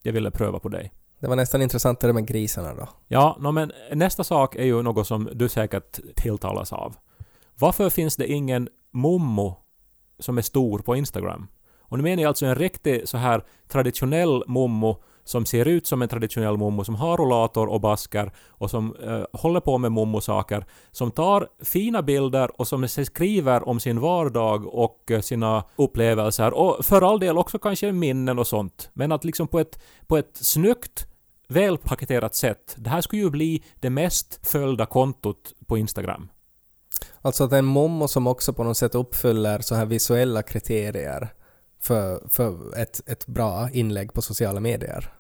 Jag 0.02 0.12
ville 0.12 0.30
pröva 0.30 0.58
på 0.58 0.68
dig. 0.68 0.92
Det 1.20 1.28
var 1.28 1.36
nästan 1.36 1.62
intressantare 1.62 2.12
med 2.12 2.26
grisarna 2.26 2.74
då. 2.74 2.88
Ja, 3.08 3.36
no, 3.40 3.52
men 3.52 3.72
nästa 3.92 4.24
sak 4.24 4.56
är 4.56 4.64
ju 4.64 4.82
något 4.82 5.06
som 5.06 5.28
du 5.32 5.48
säkert 5.48 6.00
tilltalas 6.16 6.72
av. 6.72 6.96
Varför 7.58 7.90
finns 7.90 8.16
det 8.16 8.26
ingen 8.26 8.68
mommo 8.90 9.56
som 10.18 10.38
är 10.38 10.42
stor 10.42 10.78
på 10.78 10.96
Instagram? 10.96 11.46
Och 11.78 11.98
nu 11.98 12.04
menar 12.04 12.22
jag 12.22 12.28
alltså 12.28 12.46
en 12.46 12.54
riktig 12.54 13.08
så 13.08 13.16
här 13.16 13.44
traditionell 13.68 14.42
mommo 14.46 15.02
som 15.24 15.46
ser 15.46 15.68
ut 15.68 15.86
som 15.86 16.02
en 16.02 16.08
traditionell 16.08 16.56
mommo, 16.56 16.84
som 16.84 16.94
har 16.94 17.16
rollator 17.16 17.66
och 17.66 17.80
basker 17.80 18.32
och 18.48 18.70
som 18.70 18.96
eh, 18.96 19.40
håller 19.40 19.60
på 19.60 19.78
med 19.78 19.92
mommosaker, 19.92 20.66
som 20.92 21.10
tar 21.10 21.48
fina 21.62 22.02
bilder 22.02 22.60
och 22.60 22.68
som 22.68 22.88
skriver 22.88 23.68
om 23.68 23.80
sin 23.80 24.00
vardag 24.00 24.66
och 24.66 25.10
eh, 25.10 25.20
sina 25.20 25.64
upplevelser 25.76 26.54
och 26.54 26.84
för 26.84 27.02
all 27.02 27.20
del 27.20 27.38
också 27.38 27.58
kanske 27.58 27.92
minnen 27.92 28.38
och 28.38 28.46
sånt. 28.46 28.90
Men 28.92 29.12
att 29.12 29.24
liksom 29.24 29.48
på 29.48 29.58
ett, 29.60 29.78
på 30.06 30.16
ett 30.16 30.36
snyggt 30.36 31.06
välpaketerat 31.48 32.34
sätt. 32.34 32.74
Det 32.78 32.90
här 32.90 33.00
skulle 33.00 33.22
ju 33.22 33.30
bli 33.30 33.62
det 33.80 33.90
mest 33.90 34.46
följda 34.46 34.86
kontot 34.86 35.54
på 35.66 35.78
Instagram. 35.78 36.28
Alltså 37.22 37.44
att 37.44 37.52
en 37.52 37.64
mommo 37.64 38.08
som 38.08 38.26
också 38.26 38.52
på 38.52 38.64
något 38.64 38.76
sätt 38.76 38.94
uppfyller 38.94 39.58
så 39.58 39.74
här 39.74 39.86
visuella 39.86 40.42
kriterier 40.42 41.32
för, 41.84 42.28
för 42.28 42.78
ett, 42.78 43.00
ett 43.06 43.26
bra 43.26 43.70
inlägg 43.70 44.12
på 44.12 44.22
sociala 44.22 44.60
medier. 44.60 45.12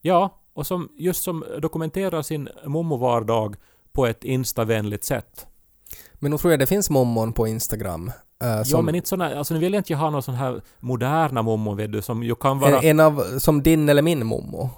Ja, 0.00 0.40
och 0.54 0.66
som 0.66 0.88
just 0.96 1.22
som 1.22 1.44
dokumenterar 1.58 2.22
sin 2.22 2.48
mommo-vardag 2.64 3.56
på 3.92 4.06
ett 4.06 4.24
instavänligt 4.24 5.04
sätt. 5.04 5.46
Men 6.14 6.30
nu 6.30 6.38
tror 6.38 6.52
jag 6.52 6.60
det 6.60 6.66
finns 6.66 6.90
mommon 6.90 7.32
på 7.32 7.46
Instagram. 7.46 8.12
Uh, 8.44 8.62
ja, 8.64 8.82
men 8.82 8.94
inte 8.94 9.08
såna, 9.08 9.38
alltså 9.38 9.54
nu 9.54 9.60
vill 9.60 9.72
jag 9.72 9.80
inte 9.80 9.94
ha 9.94 10.10
någon 10.10 10.22
sån 10.22 10.34
här 10.34 10.62
moderna 10.80 11.42
mommo 11.42 11.74
vet 11.74 11.92
du, 11.92 12.02
som 12.02 12.22
ju 12.22 12.34
kan 12.34 12.58
vara... 12.58 12.78
En, 12.78 12.84
en 12.84 13.00
av, 13.00 13.38
som 13.38 13.62
din 13.62 13.88
eller 13.88 14.02
min 14.02 14.26
mommo? 14.26 14.70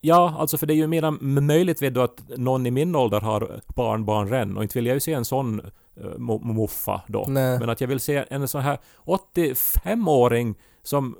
Ja, 0.00 0.34
alltså 0.38 0.58
för 0.58 0.66
det 0.66 0.74
är 0.74 0.76
ju 0.76 0.86
mer 0.86 1.40
möjligt 1.40 1.82
vet 1.82 1.94
du 1.94 2.02
att 2.02 2.22
någon 2.36 2.66
i 2.66 2.70
min 2.70 2.96
ålder 2.96 3.20
har 3.20 3.60
barnbarn 3.66 4.30
redan 4.30 4.56
och 4.56 4.62
inte 4.62 4.78
vill 4.78 4.86
jag 4.86 4.94
ju 4.94 5.00
se 5.00 5.12
en 5.12 5.24
sån 5.24 5.60
uh, 6.04 6.44
muffa 6.44 7.02
då. 7.06 7.24
Nej. 7.28 7.58
Men 7.58 7.70
att 7.70 7.80
jag 7.80 7.88
vill 7.88 8.00
se 8.00 8.24
en 8.30 8.48
sån 8.48 8.62
här 8.62 8.78
85-åring 9.04 10.54
som 10.82 11.16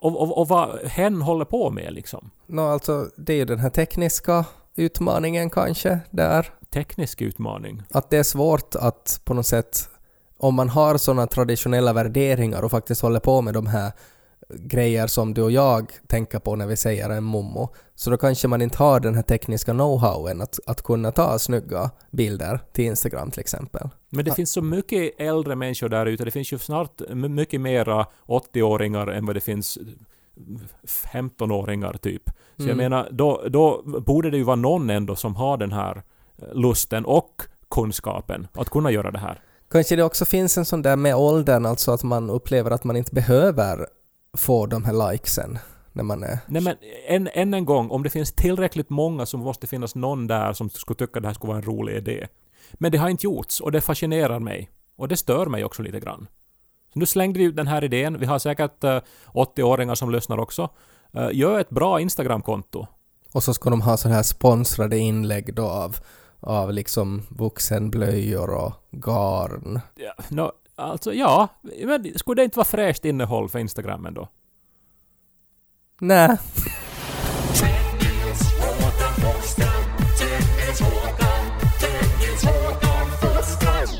och, 0.00 0.22
och, 0.22 0.38
och 0.38 0.48
vad 0.48 0.78
hen 0.84 1.22
håller 1.22 1.44
på 1.44 1.70
med 1.70 1.92
liksom. 1.92 2.30
No, 2.46 2.60
alltså 2.60 3.08
det 3.16 3.32
är 3.32 3.36
ju 3.36 3.44
den 3.44 3.58
här 3.58 3.70
tekniska 3.70 4.44
utmaningen 4.76 5.50
kanske 5.50 6.00
där. 6.10 6.50
Teknisk 6.70 7.22
utmaning? 7.22 7.82
Att 7.90 8.10
det 8.10 8.16
är 8.16 8.22
svårt 8.22 8.74
att 8.74 9.20
på 9.24 9.34
något 9.34 9.46
sätt, 9.46 9.88
om 10.38 10.54
man 10.54 10.68
har 10.68 10.96
sådana 10.96 11.26
traditionella 11.26 11.92
värderingar 11.92 12.62
och 12.62 12.70
faktiskt 12.70 13.02
håller 13.02 13.20
på 13.20 13.42
med 13.42 13.54
de 13.54 13.66
här 13.66 13.92
grejer 14.48 15.06
som 15.06 15.34
du 15.34 15.42
och 15.42 15.50
jag 15.50 15.92
tänker 16.06 16.38
på 16.38 16.56
när 16.56 16.66
vi 16.66 16.76
säger 16.76 17.10
en 17.10 17.24
mommo. 17.24 17.68
Så 17.94 18.10
då 18.10 18.16
kanske 18.16 18.48
man 18.48 18.62
inte 18.62 18.78
har 18.78 19.00
den 19.00 19.14
här 19.14 19.22
tekniska 19.22 19.72
know-howen 19.72 20.42
att, 20.42 20.58
att 20.66 20.82
kunna 20.82 21.12
ta 21.12 21.38
snygga 21.38 21.90
bilder 22.10 22.60
till 22.72 22.84
Instagram 22.84 23.30
till 23.30 23.40
exempel. 23.40 23.88
Men 24.10 24.24
det 24.24 24.34
finns 24.34 24.52
så 24.52 24.62
mycket 24.62 25.20
äldre 25.20 25.56
människor 25.56 25.88
där 25.88 26.06
ute. 26.06 26.24
Det 26.24 26.30
finns 26.30 26.52
ju 26.52 26.58
snart 26.58 27.00
mycket 27.10 27.60
mera 27.60 28.06
80-åringar 28.26 29.06
än 29.06 29.26
vad 29.26 29.36
det 29.36 29.40
finns 29.40 29.78
15-åringar 31.12 31.92
typ. 32.02 32.22
Så 32.56 32.62
jag 32.62 32.70
Mm. 32.70 32.76
menar, 32.76 33.08
då, 33.10 33.42
då 33.48 33.82
borde 34.00 34.30
det 34.30 34.36
ju 34.36 34.42
vara 34.42 34.56
någon 34.56 34.90
ändå 34.90 35.16
som 35.16 35.36
har 35.36 35.56
den 35.56 35.72
här 35.72 36.02
eh, 36.38 36.54
lusten 36.54 37.04
och 37.04 37.42
kunskapen 37.70 38.46
att 38.52 38.70
kunna 38.70 38.90
göra 38.90 39.10
det 39.10 39.18
här. 39.18 39.40
Kanske 39.70 39.96
det 39.96 40.02
också 40.02 40.24
finns 40.24 40.58
en 40.58 40.64
sån 40.64 40.82
där 40.82 40.96
med 40.96 41.16
åldern, 41.16 41.66
alltså 41.66 41.92
att 41.92 42.02
man 42.02 42.30
upplever 42.30 42.70
att 42.70 42.84
man 42.84 42.96
inte 42.96 43.14
behöver 43.14 43.86
få 44.34 44.66
de 44.66 44.84
här 44.84 45.10
likesen 45.10 45.58
när 45.92 46.02
man 46.04 46.22
är... 46.22 46.38
Nej 46.46 46.62
men 46.62 46.76
än, 47.06 47.28
än 47.32 47.54
en 47.54 47.64
gång, 47.64 47.90
om 47.90 48.02
det 48.02 48.10
finns 48.10 48.32
tillräckligt 48.32 48.90
många 48.90 49.26
så 49.26 49.38
måste 49.38 49.60
det 49.60 49.70
finnas 49.70 49.94
någon 49.94 50.26
där 50.26 50.52
som 50.52 50.70
skulle 50.70 50.96
tycka 50.96 51.18
att 51.18 51.22
det 51.22 51.28
här 51.28 51.34
skulle 51.34 51.48
vara 51.48 51.58
en 51.58 51.64
rolig 51.64 51.96
idé. 51.96 52.26
Men 52.72 52.92
det 52.92 52.98
har 52.98 53.08
inte 53.08 53.26
gjorts 53.26 53.60
och 53.60 53.72
det 53.72 53.80
fascinerar 53.80 54.38
mig. 54.38 54.70
Och 54.96 55.08
det 55.08 55.16
stör 55.16 55.46
mig 55.46 55.64
också 55.64 55.82
lite 55.82 56.00
grann. 56.00 56.26
Så 56.92 56.98
nu 56.98 57.06
slängde 57.06 57.38
vi 57.38 57.44
ut 57.44 57.56
den 57.56 57.66
här 57.66 57.84
idén. 57.84 58.18
Vi 58.18 58.26
har 58.26 58.38
säkert 58.38 58.84
eh, 58.84 59.00
80-åringar 59.32 59.94
som 59.94 60.10
lyssnar 60.10 60.38
också. 60.38 60.68
Eh, 61.12 61.28
gör 61.32 61.60
ett 61.60 61.70
bra 61.70 62.00
Instagram-konto. 62.00 62.86
Och 63.32 63.42
så 63.42 63.54
ska 63.54 63.70
de 63.70 63.80
ha 63.80 63.96
så 63.96 64.08
här 64.08 64.22
sponsrade 64.22 64.98
inlägg 64.98 65.54
då 65.54 65.66
av, 65.66 65.96
av 66.40 66.72
liksom 66.72 67.22
vuxenblöjor 67.30 68.50
och 68.50 68.72
garn. 68.90 69.80
Ja, 69.94 70.14
nå, 70.28 70.52
alltså 70.76 71.14
ja, 71.14 71.48
men 71.84 72.18
skulle 72.18 72.40
det 72.40 72.44
inte 72.44 72.58
vara 72.58 72.64
fräscht 72.64 73.04
innehåll 73.04 73.48
för 73.48 73.58
Instagram 73.58 74.06
ändå? 74.06 74.28
Nej, 76.00 76.38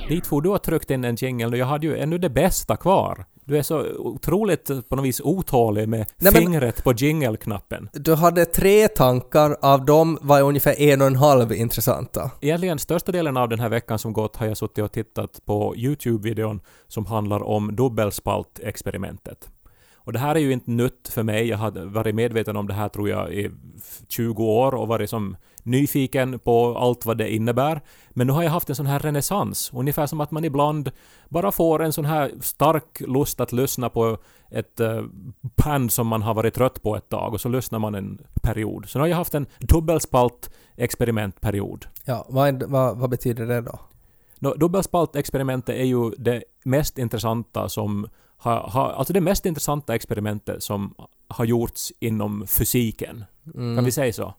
Dit 0.08 0.26
får 0.26 0.42
du 0.42 0.48
har 0.48 0.58
tryckt 0.58 0.90
in 0.90 1.04
en 1.04 1.14
jingle 1.16 1.46
och 1.46 1.56
jag 1.56 1.66
hade 1.66 1.86
ju 1.86 1.98
ännu 1.98 2.18
det 2.18 2.30
bästa 2.30 2.76
kvar. 2.76 3.26
Du 3.46 3.58
är 3.58 3.62
så 3.62 3.86
otroligt 3.98 4.88
på 4.88 4.96
något 4.96 5.04
vis 5.04 5.20
otålig 5.20 5.88
med 5.88 6.06
Nej, 6.16 6.32
fingret 6.32 6.84
på 6.84 6.92
jingle-knappen. 6.92 7.88
du 7.92 8.14
hade 8.14 8.44
tre 8.44 8.88
tankar, 8.88 9.56
av 9.62 9.84
dem 9.84 10.18
var 10.20 10.42
ungefär 10.42 10.80
en 10.80 11.00
och 11.00 11.06
en 11.06 11.16
halv 11.16 11.52
intressanta. 11.52 12.30
Egentligen 12.40 12.78
största 12.78 13.12
delen 13.12 13.36
av 13.36 13.48
den 13.48 13.60
här 13.60 13.68
veckan 13.68 13.98
som 13.98 14.12
gått 14.12 14.36
har 14.36 14.46
jag 14.46 14.56
suttit 14.56 14.84
och 14.84 14.92
tittat 14.92 15.40
på 15.44 15.74
YouTube-videon 15.76 16.60
som 16.88 17.06
handlar 17.06 17.42
om 17.42 17.76
dubbelspaltexperimentet. 17.76 19.48
Och 19.94 20.12
det 20.12 20.18
här 20.18 20.34
är 20.34 20.38
ju 20.38 20.52
inte 20.52 20.70
nytt 20.70 21.08
för 21.08 21.22
mig. 21.22 21.48
Jag 21.48 21.58
har 21.58 21.70
varit 21.84 22.14
medveten 22.14 22.56
om 22.56 22.66
det 22.66 22.74
här 22.74 22.88
tror 22.88 23.08
jag 23.08 23.32
i 23.34 23.50
20 24.08 24.44
år 24.44 24.74
och 24.74 24.88
varit 24.88 25.10
som 25.10 25.36
nyfiken 25.64 26.38
på 26.38 26.78
allt 26.78 27.06
vad 27.06 27.18
det 27.18 27.34
innebär. 27.34 27.80
Men 28.10 28.26
nu 28.26 28.32
har 28.32 28.42
jag 28.42 28.50
haft 28.50 28.68
en 28.68 28.76
sån 28.76 28.86
här 28.86 28.98
renässans. 28.98 29.70
Ungefär 29.74 30.06
som 30.06 30.20
att 30.20 30.30
man 30.30 30.44
ibland 30.44 30.90
bara 31.28 31.52
får 31.52 31.82
en 31.82 31.92
sån 31.92 32.04
här 32.04 32.32
stark 32.40 33.00
lust 33.00 33.40
att 33.40 33.52
lyssna 33.52 33.88
på 33.88 34.18
ett 34.50 34.80
uh, 34.80 35.02
band 35.64 35.92
som 35.92 36.06
man 36.06 36.22
har 36.22 36.34
varit 36.34 36.54
trött 36.54 36.82
på 36.82 36.96
ett 36.96 37.08
tag 37.08 37.34
och 37.34 37.40
så 37.40 37.48
lyssnar 37.48 37.78
man 37.78 37.94
en 37.94 38.18
period. 38.42 38.88
Så 38.88 38.98
nu 38.98 39.02
har 39.02 39.08
jag 39.08 39.16
haft 39.16 39.34
en 39.34 39.46
dubbelspalt 39.58 40.50
experimentperiod. 40.76 41.86
Ja, 42.04 42.26
vad, 42.28 42.62
vad, 42.62 42.98
vad 42.98 43.10
betyder 43.10 43.46
det 43.46 43.60
då? 43.60 43.78
Nå, 44.38 44.54
dubbelspaltexperimentet 44.54 45.76
är 45.76 45.84
ju 45.84 46.10
det 46.10 46.44
mest 46.64 46.98
intressanta 46.98 47.68
som 47.68 48.08
har, 48.36 48.56
har, 48.56 48.90
alltså 48.90 49.12
det 49.12 49.20
mest 49.20 49.46
intressanta 49.46 49.94
experimentet 49.94 50.62
som 50.62 50.94
har 51.28 51.44
gjorts 51.44 51.92
inom 52.00 52.46
fysiken. 52.46 53.24
Mm. 53.54 53.76
Kan 53.76 53.84
vi 53.84 53.92
säga 53.92 54.12
så? 54.12 54.34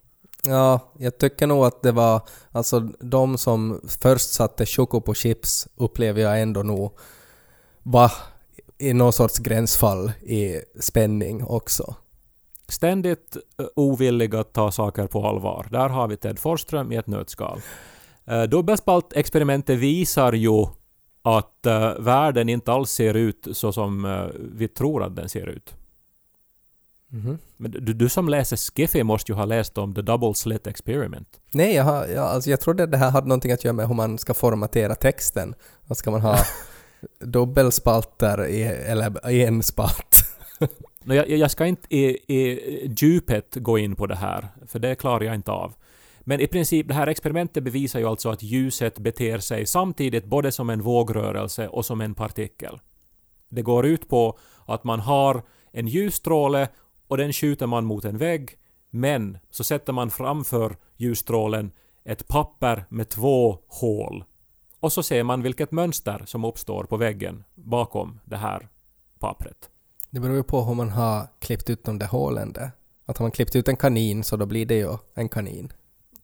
Ja, 0.48 0.80
jag 0.98 1.18
tycker 1.18 1.48
nog 1.48 1.66
att 1.66 1.82
det 1.82 1.92
var, 1.92 2.22
alltså 2.52 2.80
de 3.00 3.38
som 3.38 3.82
först 4.02 4.34
satte 4.34 4.66
Choco 4.66 5.02
på 5.02 5.14
chips 5.14 5.68
upplever 5.76 6.22
jag 6.22 6.42
ändå 6.42 6.64
nog 6.64 6.98
var 7.84 8.12
i 8.78 8.94
någon 8.94 9.14
sorts 9.14 9.40
gränsfall 9.40 10.12
i 10.22 10.62
spänning 10.80 11.44
också. 11.44 11.96
Ständigt 12.68 13.38
eh, 13.60 13.66
ovillig 13.76 14.36
att 14.36 14.54
ta 14.54 14.72
saker 14.72 15.08
på 15.08 15.28
allvar. 15.28 15.68
Där 15.72 15.90
har 15.90 16.08
vi 16.08 16.18
Ted 16.18 16.40
Forsström 16.40 16.92
i 16.92 16.96
ett 16.96 17.08
nötskal. 17.08 17.62
Eh, 18.26 18.44
dubbelspaltexperimentet 18.44 19.80
visar 19.80 20.34
ju 20.34 20.66
att 21.22 21.66
eh, 21.66 21.94
världen 22.00 22.50
inte 22.50 22.72
alls 22.72 22.92
ser 22.92 23.14
ut 23.14 23.48
så 23.52 23.72
som 23.72 24.22
vi 24.38 24.68
tror 24.68 25.04
att 25.04 25.16
den 25.16 25.30
ser 25.30 25.48
ut. 25.48 25.76
Mhm. 27.10 27.38
Men 27.58 27.72
du, 27.72 27.94
du 27.94 28.10
som 28.10 28.30
läser 28.30 28.58
Skiffy 28.58 29.04
måste 29.04 29.32
ju 29.32 29.36
ha 29.36 29.46
läst 29.46 29.78
om 29.78 29.96
The 29.96 30.02
Double 30.02 30.34
Slit 30.34 30.68
Experiment. 30.68 31.28
Nej, 31.52 31.76
jag, 31.76 31.84
har, 31.84 32.08
jag, 32.08 32.26
alltså 32.26 32.50
jag 32.50 32.62
trodde 32.62 32.86
det 32.86 32.98
här 32.98 33.12
hade 33.12 33.28
någonting 33.28 33.52
att 33.52 33.64
göra 33.64 33.74
med 33.74 33.88
hur 33.88 33.96
man 33.96 34.18
ska 34.18 34.34
formatera 34.34 34.96
texten. 34.96 35.56
Vad 35.88 35.98
ska 35.98 36.12
man 36.12 36.22
ha 36.22 36.38
dubbelspalter 37.20 38.46
i, 38.46 38.64
eller 38.64 39.30
i 39.30 39.46
en 39.46 39.64
spalt? 39.64 40.18
Nå, 41.04 41.14
jag, 41.14 41.30
jag 41.30 41.52
ska 41.52 41.66
inte 41.66 41.96
i, 41.96 42.06
i 42.28 42.96
djupet 42.98 43.56
gå 43.56 43.78
in 43.78 43.96
på 43.96 44.08
det 44.08 44.16
här, 44.16 44.48
för 44.68 44.80
det 44.80 44.96
klarar 44.96 45.24
jag 45.24 45.36
inte 45.36 45.52
av. 45.52 45.74
Men 46.20 46.40
i 46.40 46.48
princip, 46.48 46.88
det 46.88 46.94
här 46.94 47.08
experimentet 47.08 47.64
bevisar 47.64 48.00
ju 48.00 48.06
alltså 48.06 48.30
att 48.30 48.44
ljuset 48.44 49.00
beter 49.00 49.40
sig 49.40 49.66
samtidigt 49.66 50.26
både 50.26 50.52
som 50.52 50.70
en 50.70 50.82
vågrörelse 50.82 51.68
och 51.68 51.86
som 51.86 52.02
en 52.02 52.16
partikel. 52.16 52.80
Det 53.50 53.62
går 53.62 53.86
ut 53.86 54.10
på 54.10 54.38
att 54.66 54.84
man 54.84 55.00
har 55.00 55.44
en 55.72 55.88
ljusstråle 55.88 56.68
och 57.08 57.18
den 57.18 57.34
skjuter 57.34 57.68
man 57.68 57.86
mot 57.86 58.06
en 58.06 58.18
vägg, 58.18 58.58
men 58.90 59.38
så 59.50 59.64
sätter 59.64 59.94
man 59.94 60.10
framför 60.10 60.78
ljusstrålen 60.98 61.72
ett 62.04 62.28
papper 62.28 62.86
med 62.90 63.10
två 63.10 63.60
hål. 63.68 64.24
Och 64.80 64.94
så 64.94 65.04
ser 65.04 65.24
man 65.24 65.42
vilket 65.42 65.72
mönster 65.72 66.24
som 66.26 66.46
uppstår 66.46 66.84
på 66.84 66.98
väggen 66.98 67.44
bakom 67.56 68.20
det 68.26 68.38
här 68.38 68.70
pappret. 69.20 69.70
Det 70.10 70.20
beror 70.20 70.36
ju 70.36 70.44
på 70.44 70.64
hur 70.64 70.74
man 70.74 70.90
har 70.90 71.28
klippt 71.40 71.70
ut 71.70 71.84
de 71.84 72.00
där 72.00 72.08
hålen 72.08 72.54
där. 72.54 72.72
Att 73.06 73.18
har 73.18 73.24
man 73.24 73.32
klippt 73.32 73.56
ut 73.56 73.68
en 73.68 73.78
kanin 73.78 74.24
så 74.24 74.38
då 74.38 74.46
blir 74.46 74.66
det 74.66 74.76
ju 74.76 74.98
en 75.14 75.30
kanin. 75.30 75.74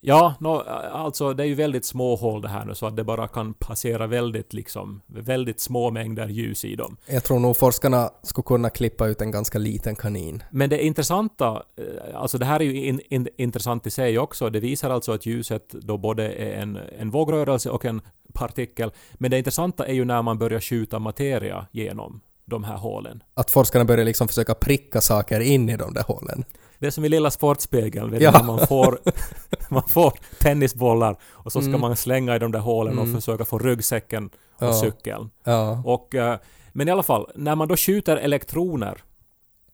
Ja, 0.03 0.35
nå, 0.39 0.61
alltså 0.91 1.33
det 1.33 1.43
är 1.43 1.47
ju 1.47 1.55
väldigt 1.55 1.85
små 1.85 2.15
hål 2.15 2.41
det 2.41 2.47
här 2.47 2.65
nu 2.65 2.75
så 2.75 2.85
att 2.85 2.95
det 2.95 3.03
bara 3.03 3.27
kan 3.27 3.53
passera 3.53 4.07
väldigt 4.07 4.53
liksom, 4.53 5.01
väldigt 5.07 5.59
små 5.59 5.91
mängder 5.91 6.27
ljus 6.27 6.65
i 6.65 6.75
dem. 6.75 6.97
Jag 7.05 7.23
tror 7.23 7.39
nog 7.39 7.57
forskarna 7.57 8.09
skulle 8.23 8.43
kunna 8.43 8.69
klippa 8.69 9.07
ut 9.07 9.21
en 9.21 9.31
ganska 9.31 9.59
liten 9.59 9.95
kanin. 9.95 10.43
Men 10.51 10.69
det 10.69 10.85
intressanta, 10.85 11.63
eh, 11.77 12.21
alltså 12.21 12.37
det 12.37 12.45
här 12.45 12.59
är 12.59 12.63
ju 12.63 12.85
in, 12.85 13.01
in, 13.09 13.27
intressant 13.37 13.87
i 13.87 13.89
sig 13.89 14.19
också, 14.19 14.49
det 14.49 14.59
visar 14.59 14.89
alltså 14.89 15.11
att 15.11 15.25
ljuset 15.25 15.69
då 15.69 15.97
både 15.97 16.31
är 16.31 16.61
en, 16.61 16.79
en 16.99 17.09
vågrörelse 17.09 17.69
och 17.69 17.85
en 17.85 18.01
partikel. 18.33 18.91
Men 19.13 19.31
det 19.31 19.37
intressanta 19.37 19.85
är 19.85 19.93
ju 19.93 20.05
när 20.05 20.21
man 20.21 20.37
börjar 20.37 20.59
skjuta 20.59 20.99
materia 20.99 21.67
genom 21.71 22.21
de 22.45 22.63
här 22.63 22.77
hålen. 22.77 23.23
Att 23.33 23.51
forskarna 23.51 23.85
börjar 23.85 24.05
liksom 24.05 24.27
försöka 24.27 24.53
pricka 24.53 25.01
saker 25.01 25.39
in 25.39 25.69
i 25.69 25.77
de 25.77 25.93
där 25.93 26.03
hålen. 26.03 26.43
Det 26.81 26.87
är 26.87 26.91
som 26.91 27.05
i 27.05 27.09
Lilla 27.09 27.31
Sportspegeln, 27.31 28.11
vet 28.11 28.19
du, 28.19 28.23
Ja. 28.25 28.31
när 28.31 28.43
man 28.43 28.67
får, 28.67 28.99
man 29.69 29.83
får 29.87 30.13
tennisbollar 30.39 31.15
och 31.31 31.51
så 31.51 31.61
ska 31.61 31.69
Mm. 31.69 31.81
man 31.81 31.95
slänga 31.95 32.35
i 32.35 32.39
de 32.39 32.51
där 32.51 32.59
hålen 32.59 32.93
Mm. 32.93 33.03
och 33.09 33.15
försöka 33.21 33.45
få 33.45 33.59
ryggsäcken 33.59 34.29
och 34.55 34.67
Ja. 34.67 34.73
cykeln. 34.73 35.29
Ja. 35.43 35.81
Och, 35.85 36.15
eh, 36.15 36.37
men 36.71 36.87
i 36.87 36.91
alla 36.91 37.03
fall, 37.03 37.31
när 37.35 37.55
man 37.55 37.67
då 37.67 37.75
skjuter 37.77 38.17
elektroner, 38.17 39.03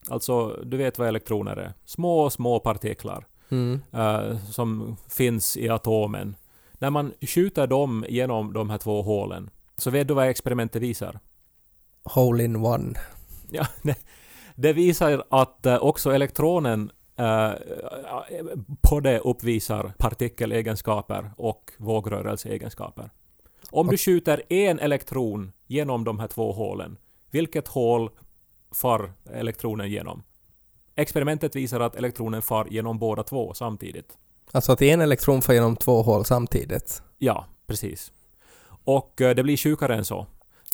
alltså 0.09 0.47
du 0.65 0.77
vet 0.77 0.97
vad 0.99 1.07
elektroner 1.07 1.55
är, 1.57 1.73
små, 1.85 2.29
små 2.29 2.59
partiklar 2.59 3.25
Mm. 3.49 3.81
eh, 3.93 4.37
som 4.51 4.97
finns 5.09 5.57
i 5.57 5.69
atomen. 5.69 6.35
När 6.73 6.89
man 6.89 7.13
skjuter 7.21 7.67
dem 7.67 8.05
genom 8.09 8.53
de 8.53 8.69
här 8.69 8.77
två 8.77 9.01
hålen, 9.01 9.49
så 9.77 9.89
vet 9.89 10.07
du 10.07 10.13
vad 10.13 10.27
experimentet 10.29 10.81
visar? 10.81 11.19
Hole 12.03 12.43
in 12.43 12.55
one. 12.55 12.93
Ja, 13.51 13.67
det, 13.83 13.95
det 14.55 14.73
visar 14.73 15.23
att 15.29 15.65
eh, 15.65 15.77
också 15.77 16.11
elektronen 16.13 16.91
eh, 17.17 17.51
både 18.89 19.19
uppvisar 19.19 19.93
partikelegenskaper 19.97 21.32
och 21.38 21.71
vågrörelseegenskaper. 21.77 23.10
Om 23.71 23.88
du 23.88 23.97
skjuter 23.97 24.43
en 24.49 24.80
elektron 24.80 25.51
genom 25.67 26.03
de 26.03 26.19
här 26.19 26.27
två 26.27 26.51
hålen, 26.51 26.97
vilket 27.32 27.67
hål 27.67 28.10
far 28.71 29.13
elektronen 29.34 29.89
genom? 29.89 30.23
Experimentet 30.95 31.56
visar 31.56 31.80
att 31.80 31.95
elektronen 31.95 32.41
far 32.41 32.67
genom 32.69 32.99
båda 32.99 33.23
två 33.23 33.53
samtidigt. 33.53 34.17
Alltså 34.51 34.71
att 34.71 34.82
en 34.82 35.01
elektron 35.01 35.41
får 35.41 35.56
genom 35.56 35.75
två 35.75 36.01
hål 36.01 36.25
samtidigt. 36.25 37.01
Ja, 37.17 37.45
precis. 37.67 38.12
Och 38.84 39.21
eh, 39.21 39.36
det 39.36 39.43
blir 39.43 39.58
sjukare 39.58 39.95
än 39.95 40.06
så. 40.06 40.27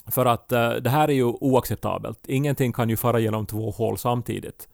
För 0.07 0.25
att 0.25 0.51
eh, 0.51 0.69
det 0.69 0.89
här 0.89 1.07
är 1.07 1.13
ju 1.13 1.23
oacceptabelt. 1.23 2.19
Ingenting 2.27 2.73
kan 2.73 2.89
ju 2.89 2.97
fara 2.97 3.19
genom 3.19 3.45
två 3.45 3.71
hål 3.71 3.97
samtidigt. 3.97 4.67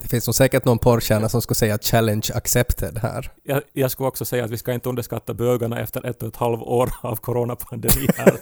Det 0.00 0.08
finns 0.08 0.26
nog 0.26 0.34
säkert 0.34 0.64
någon 0.64 0.78
porrkärna 0.78 1.28
som 1.28 1.42
skulle 1.42 1.54
säga 1.54 1.78
challenge 1.78 2.28
accepted 2.34 2.98
här. 2.98 3.32
Jag, 3.42 3.62
jag 3.72 3.90
skulle 3.90 4.08
också 4.08 4.24
säga 4.24 4.44
att 4.44 4.50
vi 4.50 4.58
ska 4.58 4.72
inte 4.72 4.88
underskatta 4.88 5.34
bögarna 5.34 5.80
efter 5.80 6.06
ett 6.06 6.22
och 6.22 6.28
ett 6.28 6.36
halvt 6.36 6.62
år 6.62 6.90
av 7.00 7.16
coronapandemi 7.16 8.08
här. 8.16 8.38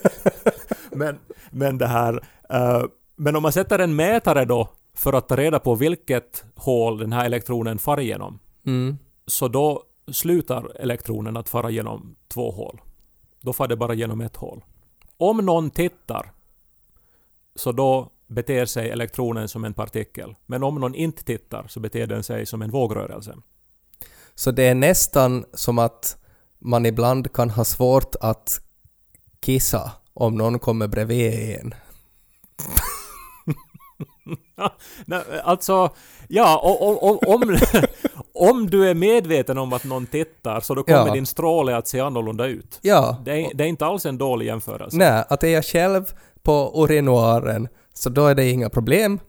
men, 0.91 1.19
men 1.51 1.77
det 1.77 1.87
här... 1.87 2.23
eh, 2.49 2.83
men 3.15 3.35
om 3.35 3.43
man 3.43 3.51
sätter 3.51 3.79
en 3.79 3.95
mätare 3.95 4.45
då 4.45 4.69
för 4.95 5.13
att 5.13 5.29
ta 5.29 5.35
reda 5.35 5.59
på 5.59 5.75
vilket 5.75 6.45
hål 6.55 6.97
den 6.97 7.13
här 7.13 7.25
elektronen 7.25 7.79
far 7.79 7.99
igenom. 7.99 8.39
Mm. 8.65 8.97
Så 9.27 9.47
då 9.47 9.83
slutar 10.11 10.81
elektronen 10.81 11.37
att 11.37 11.49
fara 11.49 11.69
genom 11.69 12.15
två 12.27 12.51
hål. 12.51 12.81
Då 13.41 13.53
far 13.53 13.67
det 13.67 13.75
bara 13.75 13.93
genom 13.93 14.21
ett 14.21 14.35
hål. 14.35 14.63
Om 15.17 15.37
någon 15.37 15.69
tittar, 15.69 16.31
så 17.55 17.71
då 17.71 18.11
beter 18.29 18.65
sig 18.65 18.89
elektronen 18.89 19.47
som 19.49 19.65
en 19.65 19.73
partikel. 19.73 20.35
Men 20.45 20.63
om 20.63 20.75
någon 20.75 20.95
inte 20.95 21.23
tittar 21.23 21.65
så 21.69 21.79
beter 21.79 22.07
den 22.07 22.23
sig 22.23 22.45
som 22.45 22.61
en 22.61 22.71
vågrörelse. 22.71 23.35
Så 24.35 24.51
det 24.51 24.63
är 24.63 24.75
nästan 24.75 25.45
som 25.53 25.79
att 25.79 26.17
man 26.59 26.85
ibland 26.85 27.33
kan 27.33 27.49
ha 27.49 27.65
svårt 27.65 28.15
att 28.21 28.59
kissa 29.41 29.91
om 30.13 30.35
någon 30.35 30.59
kommer 30.59 30.87
bredvid 30.87 31.55
en. 31.59 31.73
Alltså, 35.43 35.89
ja, 36.27 36.57
och, 36.63 37.03
och, 37.09 37.27
om, 37.29 37.57
om 38.33 38.69
du 38.69 38.89
är 38.89 38.93
medveten 38.93 39.57
om 39.57 39.73
att 39.73 39.83
någon 39.83 40.05
tittar 40.05 40.59
så 40.59 40.75
då 40.75 40.83
kommer 40.83 41.07
Ja. 41.07 41.13
din 41.13 41.25
stråle 41.25 41.77
att 41.77 41.87
se 41.87 41.99
annorlunda 41.99 42.45
ut. 42.45 42.79
Ja, 42.81 43.17
Det 43.25 43.31
är, 43.31 43.51
det 43.53 43.63
är 43.63 43.67
inte 43.67 43.85
alls 43.85 44.05
en 44.05 44.17
dålig 44.17 44.45
jämförelse. 44.45 44.97
nej, 44.97 45.23
att 45.29 45.43
är 45.43 45.47
jag 45.47 45.65
själv 45.65 46.13
på 46.43 46.71
urinoaren 46.75 47.67
så 47.93 48.09
då 48.09 48.27
är 48.27 48.35
det 48.35 48.49
inga 48.49 48.69
problem. 48.69 49.19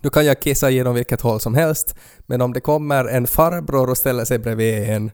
Då 0.00 0.10
kan 0.10 0.26
jag 0.26 0.40
kissa 0.40 0.70
genom 0.70 0.94
vilket 0.94 1.20
håll 1.20 1.40
som 1.40 1.54
helst. 1.54 1.94
Men 2.26 2.40
om 2.40 2.52
det 2.52 2.60
kommer 2.60 3.04
en 3.04 3.26
farbror 3.26 3.90
och 3.90 3.98
ställer 3.98 4.24
sig 4.24 4.38
bredvid 4.38 4.90
en 4.90 5.10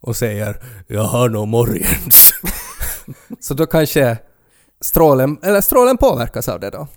och 0.00 0.16
säger 0.16 0.62
”Jag 0.86 1.04
har 1.04 1.28
nog 1.28 1.48
morgens”. 1.48 2.32
så 3.40 3.54
då 3.54 3.66
kanske 3.66 4.18
strålen, 4.80 5.38
eller 5.42 5.60
strålen 5.60 5.96
påverkas 5.96 6.48
av 6.48 6.60
det 6.60 6.70
då. 6.70 6.88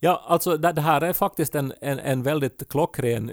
Ja, 0.00 0.24
alltså 0.28 0.56
det, 0.56 0.72
det 0.72 0.80
här 0.80 1.00
är 1.00 1.12
faktiskt 1.12 1.54
en, 1.54 1.72
en, 1.80 1.98
en 1.98 2.22
väldigt 2.22 2.68
klockren 2.68 3.30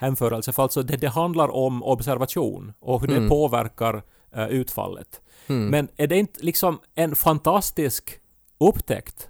jämförelse. 0.00 0.52
För 0.52 0.62
alltså 0.62 0.82
det, 0.82 0.96
det 0.96 1.08
handlar 1.08 1.48
om 1.54 1.82
observation 1.82 2.72
och 2.80 3.00
hur 3.00 3.10
Mm. 3.10 3.22
det 3.22 3.28
påverkar 3.28 4.02
eh, 4.36 4.46
utfallet. 4.48 5.20
Mm. 5.46 5.66
Men 5.68 5.88
är 5.96 6.06
det 6.06 6.16
inte 6.16 6.40
liksom 6.44 6.78
en 6.94 7.14
fantastisk 7.14 8.18
upptäckt? 8.60 9.28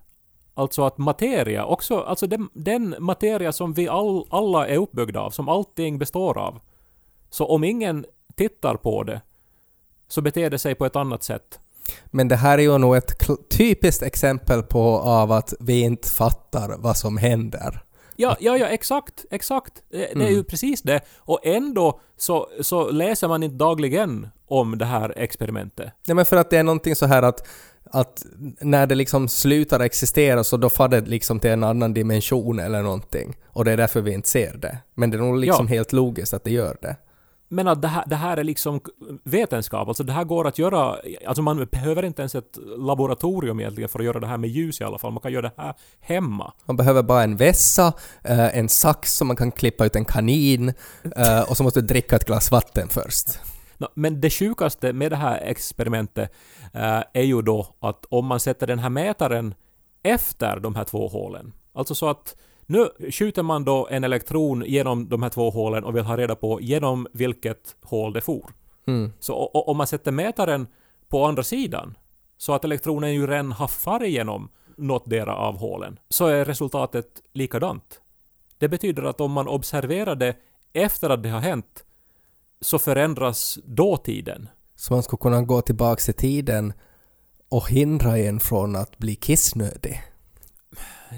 Alltså 0.59 0.85
att 0.85 0.99
materia 0.99 1.65
också, 1.65 2.01
alltså 2.01 2.27
den, 2.27 2.49
den 2.53 2.95
materia 2.99 3.53
som 3.53 3.73
vi 3.73 3.89
all, 3.89 4.25
alla 4.31 4.69
är 4.69 4.77
uppbyggda 4.77 5.21
av, 5.21 5.31
som 5.31 5.49
allting 5.49 5.99
består 5.99 6.39
av. 6.39 6.61
Så 7.31 7.47
om 7.47 7.65
ingen 7.65 8.05
tittar 8.35 8.75
på 8.77 9.03
det 9.03 9.21
så 10.09 10.21
beter 10.21 10.51
det 10.51 10.59
sig 10.59 10.75
på 10.75 10.87
ett 10.87 10.97
annat 10.97 11.23
sätt. 11.23 11.59
Men 12.07 12.29
det 12.29 12.37
här 12.37 12.59
är 12.59 12.63
ju 12.63 12.79
nog 12.79 12.97
ett 12.97 13.29
typiskt 13.51 14.03
exempel 14.03 14.63
på 14.63 14.99
av 14.99 15.33
att 15.33 15.55
vi 15.61 15.81
inte 15.81 16.09
fattar 16.09 16.77
vad 16.79 16.97
som 16.97 17.17
händer. 17.17 17.83
Ja, 18.17 18.37
ja, 18.41 18.57
ja, 18.57 18.67
exakt, 18.67 19.25
exakt. 19.31 19.83
Det, 19.91 20.13
är 20.13 20.29
ju 20.29 20.33
Mm. 20.33 20.45
precis 20.45 20.83
det. 20.83 21.01
Och 21.19 21.41
ändå 21.43 22.01
så, 22.17 22.49
så 22.61 22.91
läser 22.91 23.29
man 23.29 23.43
inte 23.43 23.57
dagligen 23.57 24.29
om 24.47 24.79
det 24.79 24.85
här 24.85 25.15
experimentet. 25.17 25.93
Ja, 26.07 26.15
men 26.15 26.25
för 26.25 26.37
att 26.37 26.51
det 26.51 26.59
är 26.59 26.63
någonting 26.63 26.97
så 26.97 27.07
här 27.07 27.23
att, 27.23 27.47
att 27.91 28.27
när 28.61 28.87
det 28.87 28.95
liksom 28.95 29.29
slutar 29.29 29.81
existera 29.81 30.45
så 30.45 30.57
då 30.57 30.69
far 30.69 30.89
det 30.89 31.01
liksom 31.01 31.41
till 31.41 31.51
en 31.51 31.65
annan 31.65 31.95
dimension 31.95 32.59
eller 32.59 32.83
någonting. 32.83 33.37
Och 33.47 33.65
det 33.65 33.73
är 33.73 33.77
därför 33.77 34.01
vi 34.01 34.13
inte 34.13 34.29
ser 34.29 34.57
det. 34.57 34.79
Men 34.95 35.11
det 35.11 35.17
är 35.17 35.19
nog 35.19 35.39
liksom 35.39 35.67
Ja. 35.67 35.75
helt 35.75 35.93
logiskt 35.93 36.35
att 36.35 36.45
det 36.45 36.51
gör 36.51 36.77
det. 36.81 36.97
Men 37.51 37.69
att 37.69 37.83
det 37.83 37.89
här, 37.89 38.05
det 38.07 38.17
här 38.17 38.37
är 38.37 38.45
liksom 38.45 38.81
vetenskap, 39.25 39.89
alltså 39.89 40.03
det 40.05 40.13
här 40.13 40.25
går 40.25 40.47
att 40.47 40.59
göra, 40.59 40.97
alltså 41.27 41.43
man 41.43 41.67
behöver 41.71 42.05
inte 42.05 42.23
ens 42.23 42.35
ett 42.35 42.59
laboratorium 42.79 43.61
egentligen 43.61 43.89
för 43.89 43.99
att 43.99 44.05
göra 44.05 44.21
det 44.21 44.27
här 44.27 44.37
med 44.37 44.51
ljus 44.51 44.81
i 44.81 44.85
alla 44.85 44.99
fall, 44.99 45.13
man 45.13 45.21
kan 45.21 45.33
göra 45.33 45.43
det 45.57 45.63
här 45.63 45.75
hemma. 46.01 46.53
Man 46.67 46.77
behöver 46.77 47.03
bara 47.03 47.23
en 47.23 47.37
vässa, 47.37 47.93
eh, 48.25 48.59
en 48.59 48.69
sax 48.69 49.17
som 49.17 49.27
man 49.27 49.37
kan 49.37 49.53
klippa 49.53 49.87
ut 49.87 49.97
en 49.97 50.05
kanin 50.05 50.69
eh, 51.17 51.41
och 51.51 51.57
så 51.57 51.63
måste 51.63 51.81
du 51.81 51.87
dricka 51.87 52.17
ett 52.17 52.25
glas 52.25 52.51
vatten 52.51 52.89
först. 52.89 53.29
Nå, 53.79 53.89
Men 53.95 54.21
det 54.21 54.31
sjukaste 54.31 54.93
med 54.93 55.13
det 55.13 55.17
här 55.17 55.39
experimentet 55.39 56.33
eh, 56.75 57.03
är 57.13 57.23
ju 57.23 57.43
då 57.43 57.67
att 57.81 58.07
om 58.09 58.27
man 58.27 58.41
sätter 58.41 58.67
den 58.67 58.79
här 58.79 58.91
mätaren 58.91 59.55
efter 60.03 60.61
de 60.61 60.75
här 60.75 60.85
två 60.85 61.09
hålen, 61.09 61.53
alltså 61.73 61.95
så 61.95 62.09
att 62.09 62.37
nu 62.67 62.89
skjuter 63.11 63.43
man 63.43 63.65
då 63.65 63.89
en 63.91 64.05
elektron 64.05 64.65
genom 64.67 65.09
de 65.09 65.23
här 65.23 65.31
två 65.31 65.51
hålen 65.51 65.85
och 65.85 65.97
vill 65.97 66.05
ha 66.05 66.17
reda 66.17 66.35
på 66.35 66.61
genom 66.61 67.07
vilket 67.13 67.77
hål 67.83 68.13
det 68.13 68.21
for. 68.21 68.51
Mm. 68.87 69.13
Så 69.21 69.47
om 69.47 69.77
man 69.77 69.87
sätter 69.87 70.13
mätaren 70.13 70.67
på 71.09 71.25
andra 71.25 71.43
sidan, 71.43 71.99
så 72.37 72.53
att 72.53 72.65
elektronen 72.65 73.15
ju 73.15 73.27
redan 73.27 73.53
har 73.53 73.69
farit 73.69 74.09
igenom 74.09 74.49
något 74.77 75.11
dera 75.11 75.37
av 75.37 75.59
hålen, 75.59 75.99
så 76.09 76.27
är 76.27 76.45
resultatet 76.45 77.23
likadant. 77.33 78.01
Det 78.59 78.69
betyder 78.69 79.03
att 79.03 79.21
om 79.21 79.33
man 79.33 79.49
observerar 79.49 80.15
det 80.15 80.37
efter 80.73 81.11
att 81.11 81.23
det 81.23 81.29
har 81.29 81.41
hänt, 81.41 81.85
så 82.61 82.79
förändras 82.79 83.59
dåtiden. 83.65 84.49
Så 84.77 84.95
man 84.95 85.03
skulle 85.03 85.19
kunna 85.21 85.43
gå 85.43 85.61
tillbaks 85.61 86.09
i 86.09 86.13
tiden 86.13 86.73
och 87.49 87.69
hindra 87.69 88.19
en 88.19 88.41
från 88.41 88.77
att 88.77 88.99
bli 88.99 89.15
kissnödig. 89.15 90.03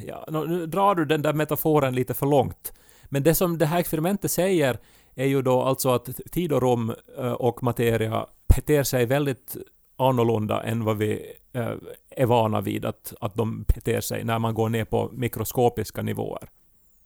Ja, 0.07 0.25
nu 0.31 0.67
drar 0.67 0.95
du 0.95 1.05
den 1.05 1.23
där 1.23 1.33
metaforen 1.33 1.95
lite 1.95 2.15
för 2.15 2.27
långt. 2.27 2.73
Men 3.05 3.23
det 3.23 3.35
som 3.35 3.59
det 3.59 3.67
här 3.67 3.79
experimentet 3.79 4.31
säger 4.31 4.79
är 5.15 5.27
ju 5.27 5.43
då 5.43 5.63
alltså 5.63 5.91
att 5.91 6.09
tid 6.33 6.53
och 6.53 6.63
rum 6.63 6.95
eh, 7.19 7.33
och 7.33 7.63
materia 7.63 8.27
beter 8.57 8.83
sig 8.83 9.07
väldigt 9.07 9.57
annorlunda 9.97 10.63
än 10.63 10.85
vad 10.85 10.97
vi 10.97 11.33
eh, 11.53 11.73
är 12.11 12.27
vana 12.27 12.61
vid 12.61 12.85
att, 12.85 13.15
att 13.21 13.35
de 13.35 13.63
beter 13.63 14.01
sig 14.01 14.25
när 14.25 14.39
man 14.39 14.55
går 14.55 14.69
ner 14.69 14.85
på 14.85 15.11
mikroskopiska 15.13 16.03
nivåer. 16.03 16.49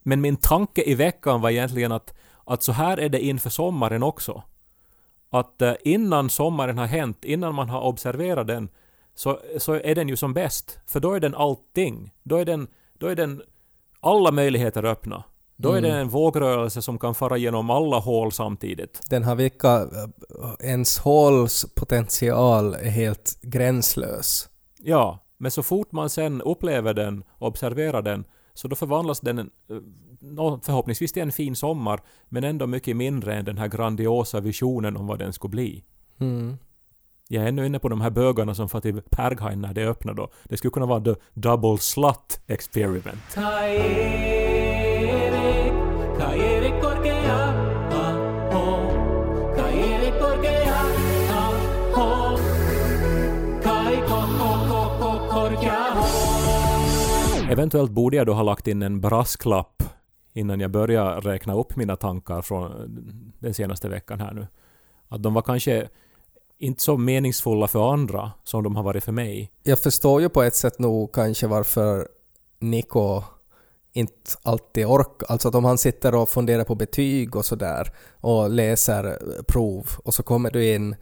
Men 0.02 0.20
min 0.20 0.36
tanke 0.36 0.82
i 0.82 0.94
veckan 0.94 1.40
var 1.40 1.50
egentligen 1.50 1.92
att, 1.92 2.14
att 2.44 2.62
så 2.62 2.72
här 2.72 3.00
är 3.00 3.08
det 3.08 3.24
inför 3.24 3.50
sommaren 3.50 4.02
också. 4.02 4.42
Att 5.30 5.62
eh, 5.62 5.74
innan 5.84 6.30
sommaren 6.30 6.78
har 6.78 6.86
hänt, 6.86 7.24
innan 7.24 7.54
man 7.54 7.68
har 7.68 7.80
observerat 7.80 8.46
den, 8.46 8.68
så, 9.14 9.40
så 9.58 9.72
är 9.74 9.94
den 9.94 10.08
ju 10.08 10.16
som 10.16 10.34
bäst. 10.34 10.78
För 10.86 11.00
då 11.00 11.12
är 11.12 11.20
den 11.20 11.34
allting. 11.34 12.12
Då 12.22 12.36
är 12.36 12.44
den, 12.44 12.66
då 12.98 13.06
är 13.06 13.14
den 13.16 13.42
alla 14.00 14.30
möjligheter 14.30 14.84
öppna. 14.84 15.24
Då 15.56 15.72
är 15.72 15.78
Mm. 15.78 15.90
det 15.90 15.96
en 15.96 16.08
vågrörelse 16.08 16.82
som 16.82 16.98
kan 16.98 17.14
fara 17.14 17.36
genom 17.36 17.70
alla 17.70 17.98
hål 17.98 18.32
samtidigt. 18.32 19.00
Den 19.10 19.22
har 19.24 19.34
vilka... 19.34 19.74
eh, 19.82 19.88
Ens 20.60 20.98
håls 20.98 21.66
potential 21.74 22.74
är 22.74 22.90
helt 22.90 23.38
gränslös. 23.42 24.48
Ja, 24.78 25.18
men 25.38 25.50
så 25.50 25.62
fort 25.62 25.92
man 25.92 26.10
sen 26.10 26.42
upplever 26.42 26.94
den, 26.94 27.24
observerar 27.38 28.02
den, 28.02 28.24
så 28.54 28.68
då 28.68 28.76
förvandlas 28.76 29.20
den 29.20 29.50
förhoppningsvis 30.62 31.12
till 31.12 31.22
en 31.22 31.32
fin 31.32 31.56
sommar, 31.56 32.00
men 32.28 32.44
ändå 32.44 32.66
mycket 32.66 32.96
mindre 32.96 33.34
än 33.34 33.44
den 33.44 33.58
här 33.58 33.68
grandiosa 33.68 34.40
visionen 34.40 34.96
om 34.96 35.06
vad 35.06 35.18
den 35.18 35.32
skulle 35.32 35.50
bli. 35.50 35.84
Mm. 36.20 36.56
Jag 37.28 37.44
är 37.44 37.48
ännu 37.48 37.66
inne 37.66 37.78
på 37.78 37.88
de 37.88 38.00
här 38.00 38.10
bögarna 38.10 38.54
som 38.54 38.68
får 38.68 38.80
till 38.80 39.02
Perghain 39.10 39.60
när 39.60 39.74
det 39.74 39.84
öppnar 39.84 40.14
då. 40.14 40.30
Det 40.44 40.56
skulle 40.56 40.70
kunna 40.70 40.86
vara 40.86 41.00
the 41.00 41.14
double 41.34 41.78
slut 41.78 42.40
experiment. 42.46 43.36
Eventuellt 57.50 57.90
borde 57.90 58.16
jag 58.16 58.26
då 58.26 58.32
ha 58.32 58.42
lagt 58.42 58.66
in 58.66 58.82
en 58.82 59.00
brasklapp 59.00 59.73
innan 60.34 60.60
jag 60.60 60.70
började 60.70 61.20
räkna 61.20 61.54
upp 61.54 61.76
mina 61.76 61.96
tankar 61.96 62.42
från 62.42 62.72
eh, 62.72 62.88
den 63.38 63.54
senaste 63.54 63.88
veckan 63.88 64.20
här 64.20 64.32
nu. 64.32 64.46
Att 65.08 65.22
de 65.22 65.34
var 65.34 65.42
kanske 65.42 65.88
inte 66.58 66.82
så 66.82 66.96
meningsfulla 66.96 67.68
för 67.68 67.92
andra 67.92 68.32
som 68.44 68.62
de 68.62 68.76
har 68.76 68.82
varit 68.82 69.04
för 69.04 69.12
mig. 69.12 69.52
Jag 69.62 69.78
förstår 69.78 70.20
ju 70.20 70.28
på 70.28 70.42
ett 70.42 70.54
sätt 70.54 70.78
nog 70.78 71.12
kanske 71.12 71.46
varför 71.46 72.08
Niko 72.58 73.22
inte 73.92 74.30
alltid 74.42 74.86
orkar. 74.86 75.26
Alltså 75.28 75.48
att 75.48 75.54
om 75.54 75.64
han 75.64 75.78
sitter 75.78 76.14
och 76.14 76.28
funderar 76.28 76.64
på 76.64 76.74
betyg 76.74 77.36
och 77.36 77.44
sådär 77.44 77.92
och 78.20 78.50
läser 78.50 79.18
prov 79.42 79.86
och 80.04 80.14
så 80.14 80.22
kommer 80.22 80.50
du 80.50 80.74
in 80.74 80.96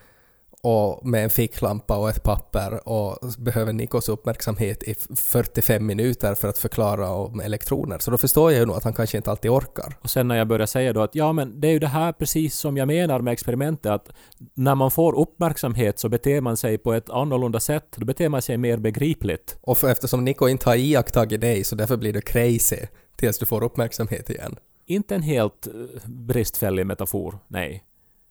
och 0.65 1.07
med 1.07 1.25
en 1.25 1.31
ficklampa 1.31 1.97
och 1.97 2.11
ett 2.11 2.23
papper 2.23 2.89
och 2.89 3.19
behöver 3.39 3.73
Nikos 3.73 4.09
uppmärksamhet 4.09 4.83
i 4.83 4.95
45 5.17 5.87
minuter 5.87 6.35
för 6.35 6.49
att 6.49 6.59
förklara 6.59 7.11
om 7.11 7.41
elektroner. 7.41 7.99
Så 7.99 8.11
då 8.11 8.19
förstår 8.19 8.53
jag 8.53 8.61
ju 8.61 8.67
nog 8.67 8.77
att 8.77 8.85
han 8.85 8.93
kanske 8.93 9.17
inte 9.17 9.31
alltid 9.31 9.51
orkar. 9.51 9.97
Och 10.01 10.11
sen 10.11 10.29
när 10.29 10.37
jag 10.37 10.49
börjar 10.49 10.67
säga 10.67 10.93
då 10.93 11.03
att 11.03 11.15
ja 11.15 11.33
men 11.33 11.61
det 11.61 11.69
är 11.69 11.73
ju 11.73 11.79
det 11.79 11.87
här 11.87 12.13
precis 12.13 12.57
som 12.57 12.77
jag 12.77 12.89
menar 12.89 13.21
med 13.21 13.33
experimentet 13.33 13.93
att 13.93 14.09
när 14.55 14.75
man 14.75 14.91
får 14.91 15.19
uppmärksamhet 15.19 15.99
så 15.99 16.09
beter 16.09 16.41
man 16.41 16.57
sig 16.57 16.79
på 16.79 16.93
ett 16.93 17.11
annorlunda 17.11 17.61
sätt. 17.61 17.87
Då 17.97 18.05
beter 18.05 18.29
man 18.29 18.43
sig 18.43 18.57
mer 18.57 18.77
begripligt. 18.77 19.57
Och 19.61 19.79
för, 19.79 19.91
eftersom 19.91 20.25
Niko 20.25 20.49
inte 20.49 20.69
har 20.69 20.77
iakttagit 20.77 21.41
dig 21.41 21.65
så 21.65 21.77
därför 21.77 21.97
blir 21.97 22.13
du 22.13 22.21
crazy 22.21 22.87
tills 23.17 23.39
du 23.39 23.47
får 23.47 23.63
uppmärksamhet 23.65 24.31
igen. 24.31 24.57
Inte 24.87 25.15
en 25.15 25.23
helt 25.23 25.67
eh, 25.67 25.73
bristfällig 26.07 26.87
metafor, 26.87 27.39
nej. 27.49 27.85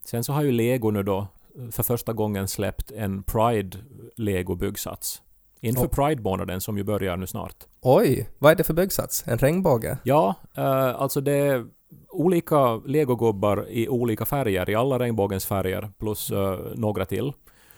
Sen 0.05 0.23
så 0.23 0.33
har 0.33 0.43
ju 0.43 0.51
Lego 0.51 0.91
nu 0.91 1.03
då 1.03 1.27
för 1.71 1.83
första 1.83 2.13
gången 2.13 2.47
släppt 2.47 2.91
en 2.91 3.23
Pride 3.23 3.77
Lego-byggsats. 4.17 5.21
inför 5.61 5.85
Och- 5.85 5.91
Pride-månaden 5.91 6.61
som 6.61 6.77
ju 6.77 6.83
börjar 6.83 7.17
nu 7.17 7.27
snart. 7.27 7.55
Oj, 7.81 8.29
vad 8.39 8.51
är 8.51 8.55
det 8.55 8.63
för 8.63 8.73
byggsats? 8.73 9.23
En 9.27 9.37
regnbåge? 9.37 9.97
Ja, 10.03 10.35
eh, 10.57 11.01
alltså 11.01 11.21
det 11.21 11.31
är 11.31 11.65
olika 12.09 12.75
legogubbar 12.75 13.65
i 13.69 13.89
olika 13.89 14.25
färger, 14.25 14.69
i 14.69 14.75
alla 14.75 14.99
regnbågens 14.99 15.45
färger, 15.45 15.89
plus 15.97 16.31
eh, 16.31 16.59
några 16.75 17.05
till. 17.05 17.33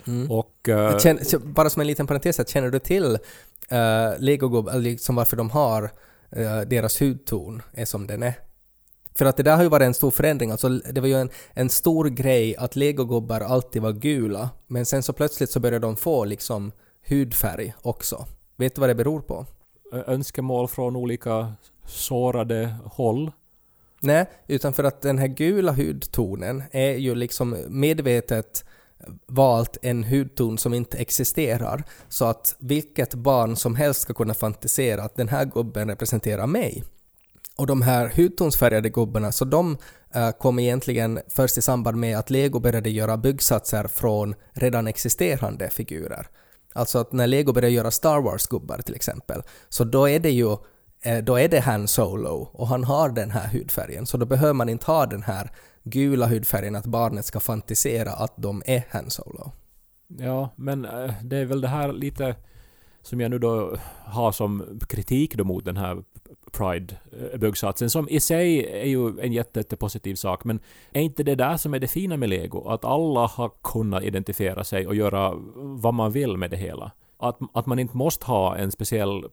Mm. 0.07 0.31
Och... 0.31 0.69
eh, 0.69 0.97
känner, 0.97 1.39
bara 1.53 1.69
som 1.69 1.81
en 1.81 1.87
liten 1.87 2.07
parentes, 2.07 2.49
känner 2.49 2.69
du 2.69 2.79
till 2.79 3.17
uh, 3.71 4.19
Legogubb, 4.19 4.67
eller 4.67 4.81
liksom 4.81 5.15
varför 5.15 5.37
de 5.37 5.49
har 5.49 5.83
eh, 6.29 6.61
deras 6.67 7.01
hudton 7.01 7.61
är 7.73 7.85
som 7.85 8.07
den 8.07 8.23
är? 8.23 8.33
För 9.15 9.25
att 9.25 9.37
det 9.37 9.43
där 9.43 9.55
har 9.55 9.63
ju 9.63 9.69
varit 9.69 9.85
en 9.85 9.93
stor 9.93 10.11
förändring, 10.11 10.51
alltså 10.51 10.69
det 10.69 11.01
var 11.01 11.07
ju 11.07 11.21
en, 11.21 11.29
en 11.53 11.69
stor 11.69 12.05
grej 12.05 12.55
att 12.55 12.75
legogubbar 12.75 13.41
alltid 13.41 13.81
var 13.81 13.91
gula, 13.91 14.49
men 14.67 14.85
sen 14.85 15.03
så 15.03 15.13
plötsligt 15.13 15.49
så 15.49 15.59
började 15.59 15.87
de 15.87 15.95
få 15.95 16.25
liksom 16.25 16.71
hudfärg 17.09 17.73
också. 17.81 18.25
Vet 18.57 18.75
du 18.75 18.81
vad 18.81 18.89
det 18.89 18.95
beror 18.95 19.21
på? 19.21 19.45
önskemål 20.07 20.67
från 20.67 20.95
olika 20.95 21.53
sårade 21.85 22.75
håll. 22.85 23.31
Nej, 24.01 24.25
utan 24.47 24.73
för 24.73 24.83
att 24.83 25.01
den 25.01 25.17
här 25.17 25.27
gula 25.27 25.71
hudtonen 25.71 26.63
är 26.71 26.93
ju 26.93 27.15
liksom 27.15 27.57
medvetet 27.69 28.65
valt 29.27 29.77
en 29.81 30.03
hudton 30.03 30.57
som 30.57 30.73
inte 30.73 30.97
existerar 30.97 31.83
så 32.09 32.25
att 32.25 32.55
vilket 32.59 33.13
barn 33.13 33.55
som 33.55 33.75
helst 33.75 34.01
ska 34.01 34.13
kunna 34.13 34.33
fantisera 34.33 35.03
att 35.03 35.15
den 35.15 35.29
här 35.29 35.45
gubben 35.45 35.87
representerar 35.87 36.47
mig. 36.47 36.83
Och 37.55 37.67
de 37.67 37.81
här 37.81 38.11
hudtonsfärgade 38.15 38.89
gubbarna, 38.89 39.31
så 39.31 39.45
de 39.45 39.77
eh, 40.15 40.31
kom 40.31 40.59
egentligen 40.59 41.19
först 41.27 41.57
i 41.57 41.61
samband 41.61 41.97
med 41.97 42.17
att 42.17 42.29
Lego 42.29 42.59
började 42.59 42.89
göra 42.89 43.17
byggsatser 43.17 43.87
från 43.87 44.35
redan 44.53 44.87
existerande 44.87 45.69
figurer. 45.69 46.27
Alltså 46.73 46.99
att 46.99 47.11
när 47.11 47.27
Lego 47.27 47.53
började 47.53 47.73
göra 47.73 47.91
Star 47.91 48.21
Wars-gubbar 48.21 48.77
till 48.77 48.95
exempel, 48.95 49.43
så 49.69 49.83
då 49.83 50.09
är 50.09 50.19
det 50.19 50.31
ju 50.31 50.51
eh, 51.03 51.17
då 51.23 51.35
är 51.39 51.49
det 51.49 51.59
Han 51.59 51.87
Solo 51.87 52.49
och 52.51 52.67
han 52.67 52.83
har 52.83 53.09
den 53.09 53.31
här 53.31 53.47
hudfärgen, 53.47 54.05
så 54.05 54.17
då 54.17 54.25
behöver 54.25 54.53
man 54.53 54.69
inte 54.69 54.85
ha 54.85 55.05
den 55.05 55.23
här 55.23 55.51
gula 55.83 56.27
hudfärgen 56.27 56.75
att 56.75 56.85
barnet 56.85 57.25
ska 57.25 57.39
fantisera 57.39 58.11
att 58.11 58.33
de 58.37 58.63
är 58.65 58.83
Han 58.89 59.09
Solo. 59.09 59.51
Ja, 60.07 60.49
men 60.55 60.85
eh, 60.85 61.13
det 61.23 61.37
är 61.37 61.45
väl 61.45 61.61
det 61.61 61.67
här 61.67 61.93
lite 61.93 62.35
som 63.01 63.21
jag 63.21 63.31
nu 63.31 63.39
då 63.39 63.77
har 64.05 64.31
som 64.31 64.79
kritik 64.89 65.35
då 65.35 65.43
mot 65.43 65.65
den 65.65 65.77
här 65.77 66.03
Pride-byggsatsen, 66.57 67.89
som 67.89 68.09
i 68.09 68.19
sig 68.19 68.65
är 68.81 68.87
ju 68.87 69.19
en 69.19 69.33
jätte, 69.33 69.59
jättepositiv 69.59 70.15
sak, 70.15 70.43
men 70.43 70.59
är 70.91 71.01
inte 71.01 71.23
det 71.23 71.35
där 71.35 71.57
som 71.57 71.73
är 71.73 71.79
det 71.79 71.87
fina 71.87 72.17
med 72.17 72.29
Lego? 72.29 72.67
Att 72.67 72.85
alla 72.85 73.27
har 73.27 73.51
kunnat 73.63 74.03
identifiera 74.03 74.63
sig 74.63 74.87
och 74.87 74.95
göra 74.95 75.33
vad 75.55 75.93
man 75.93 76.11
vill 76.11 76.37
med 76.37 76.51
det 76.51 76.57
hela. 76.57 76.91
Att, 77.17 77.39
att 77.53 77.65
man 77.65 77.79
inte 77.79 77.97
måste 77.97 78.25
ha 78.25 78.55
en 78.57 78.71
speciell 78.71 79.25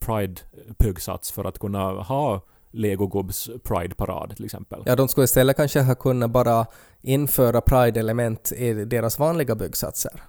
Pride-byggsats 0.00 1.32
för 1.32 1.44
att 1.44 1.58
kunna 1.58 1.92
ha 1.92 2.40
Lego 2.70 3.06
Gubbs 3.06 3.50
Pride-parad 3.64 4.36
till 4.36 4.44
exempel. 4.44 4.82
Ja, 4.86 4.96
de 4.96 5.08
skulle 5.08 5.24
istället 5.24 5.56
kanske 5.56 5.80
ha 5.80 5.94
kunnat 5.94 6.30
bara 6.30 6.66
införa 7.02 7.60
Pride-element 7.60 8.52
i 8.52 8.72
deras 8.72 9.18
vanliga 9.18 9.54
byggsatser. 9.54 10.22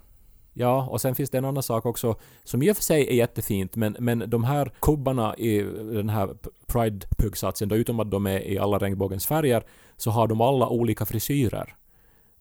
Ja, 0.59 0.87
och 0.91 1.01
sen 1.01 1.15
finns 1.15 1.29
det 1.29 1.37
en 1.37 1.45
annan 1.45 1.63
sak 1.63 1.85
också 1.85 2.15
som 2.43 2.63
i 2.63 2.71
och 2.71 2.75
för 2.75 2.83
sig 2.83 3.07
är 3.07 3.13
jättefint, 3.13 3.75
men, 3.75 3.95
men 3.99 4.23
de 4.27 4.43
här 4.43 4.71
kubbarna 4.81 5.35
i 5.35 5.61
den 5.91 6.09
här 6.09 6.29
pride-pugsatsen, 6.67 7.69
då 7.69 7.75
utom 7.75 7.99
att 7.99 8.11
de 8.11 8.27
är 8.27 8.47
i 8.47 8.57
alla 8.57 8.77
regnbågens 8.77 9.27
färger, 9.27 9.63
så 9.97 10.11
har 10.11 10.27
de 10.27 10.41
alla 10.41 10.69
olika 10.69 11.05
frisyrer. 11.05 11.75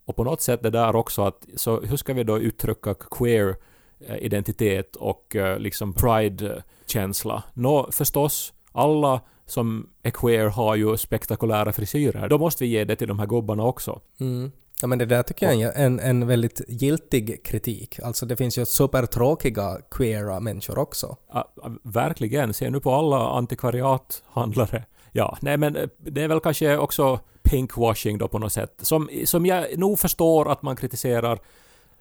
Och 0.04 0.16
på 0.16 0.24
något 0.24 0.40
sätt 0.40 0.62
det 0.62 0.70
där 0.70 0.96
också 0.96 1.22
att, 1.22 1.46
så 1.54 1.80
hur 1.80 1.96
ska 1.96 2.14
vi 2.14 2.24
då 2.24 2.38
uttrycka 2.38 2.94
queer-identitet 2.94 4.96
eh, 4.96 5.02
och 5.02 5.36
eh, 5.36 5.58
liksom 5.58 5.92
pride-känsla? 5.92 7.42
Nå, 7.54 7.88
förstås, 7.92 8.52
alla 8.72 9.20
som 9.46 9.88
är 10.02 10.10
queer 10.10 10.46
har 10.46 10.76
ju 10.76 10.96
spektakulära 10.96 11.72
frisyrer. 11.72 12.28
Då 12.28 12.38
måste 12.38 12.64
vi 12.64 12.70
ge 12.70 12.84
det 12.84 12.96
till 12.96 13.08
de 13.08 13.18
här 13.18 13.26
gubbarna 13.26 13.64
också. 13.64 14.00
Mm. 14.20 14.52
Ja 14.80 14.86
men 14.86 14.98
det 14.98 15.06
där 15.06 15.22
tycker 15.22 15.52
jag 15.52 15.62
är 15.62 15.84
en, 15.86 16.00
en 16.00 16.26
väldigt 16.26 16.60
giltig 16.68 17.44
kritik. 17.44 18.00
Alltså 18.00 18.26
det 18.26 18.36
finns 18.36 18.58
ju 18.58 18.66
supertråkiga 18.66 19.78
queera 19.90 20.40
människor 20.40 20.78
också. 20.78 21.16
Ja, 21.32 21.52
verkligen. 21.82 22.54
Se 22.54 22.70
nu 22.70 22.80
på 22.80 22.94
alla 22.94 23.28
antikvariathandlare. 23.28 24.84
Ja, 25.12 25.38
nej 25.40 25.56
men 25.56 25.76
eh, 25.76 25.88
det 25.98 26.22
är 26.22 26.28
väl 26.28 26.40
kanske 26.40 26.78
också 26.78 27.20
pinkwashing 27.42 28.18
då 28.18 28.28
på 28.28 28.38
något 28.38 28.52
sätt. 28.52 28.74
Som, 28.82 29.10
som 29.24 29.46
jag 29.46 29.78
nog 29.78 29.98
förstår 29.98 30.52
att 30.52 30.62
man 30.62 30.76
kritiserar. 30.76 31.38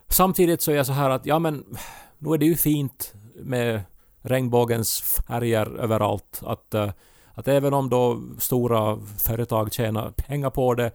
Samtidigt 0.07 0.61
så 0.61 0.71
är 0.71 0.75
jag 0.75 0.85
så 0.85 0.93
här 0.93 1.09
att 1.09 1.25
ja 1.25 1.39
men 1.39 1.63
nu 2.17 2.33
är 2.33 2.37
det 2.37 2.45
ju 2.45 2.55
fint 2.55 3.13
med 3.35 3.81
regnbågens 4.21 5.01
färger 5.01 5.79
överallt. 5.79 6.41
Att, 6.45 6.73
eh, 6.73 6.91
att 7.33 7.47
även 7.47 7.73
om 7.73 7.89
då 7.89 8.21
stora 8.39 8.99
företag 9.25 9.73
tjänar 9.73 10.11
pengar 10.11 10.49
på 10.49 10.73
det 10.73 10.91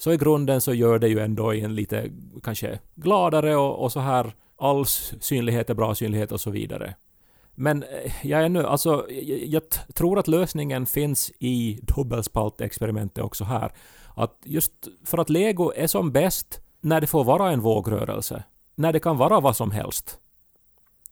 så 0.00 0.12
i 0.12 0.16
grunden 0.16 0.60
så 0.60 0.74
gör 0.74 0.98
det 0.98 1.08
ju 1.08 1.18
ändå 1.18 1.52
en 1.52 1.74
lite 1.74 2.10
kanske 2.42 2.78
gladare 2.94 3.56
och, 3.56 3.82
och 3.84 3.92
så 3.92 4.00
här 4.00 4.34
all 4.56 4.86
synlighet 4.86 5.70
är 5.70 5.74
bra 5.74 5.94
synlighet 5.94 6.32
och 6.32 6.40
så 6.40 6.50
vidare. 6.50 6.94
Men 7.54 7.82
eh, 7.82 8.12
jag 8.22 8.42
är 8.42 8.48
nu, 8.48 8.66
alltså, 8.66 9.06
jag, 9.10 9.38
jag 9.38 9.62
tror 9.94 10.18
att 10.18 10.28
lösningen 10.28 10.86
finns 10.86 11.32
i 11.38 11.80
dubbelspaltexperimentet 11.82 13.24
också 13.24 13.44
här. 13.44 13.72
Att 14.16 14.38
just 14.44 14.72
för 15.04 15.18
att 15.18 15.30
lego 15.30 15.72
är 15.76 15.86
som 15.86 16.12
bäst 16.12 16.60
när 16.80 17.00
det 17.00 17.06
får 17.06 17.24
vara 17.24 17.50
en 17.50 17.60
vågrörelse. 17.60 18.44
När 18.74 18.92
det 18.92 19.00
kan 19.00 19.16
vara 19.16 19.40
vad 19.40 19.56
som 19.56 19.70
helst. 19.70 20.18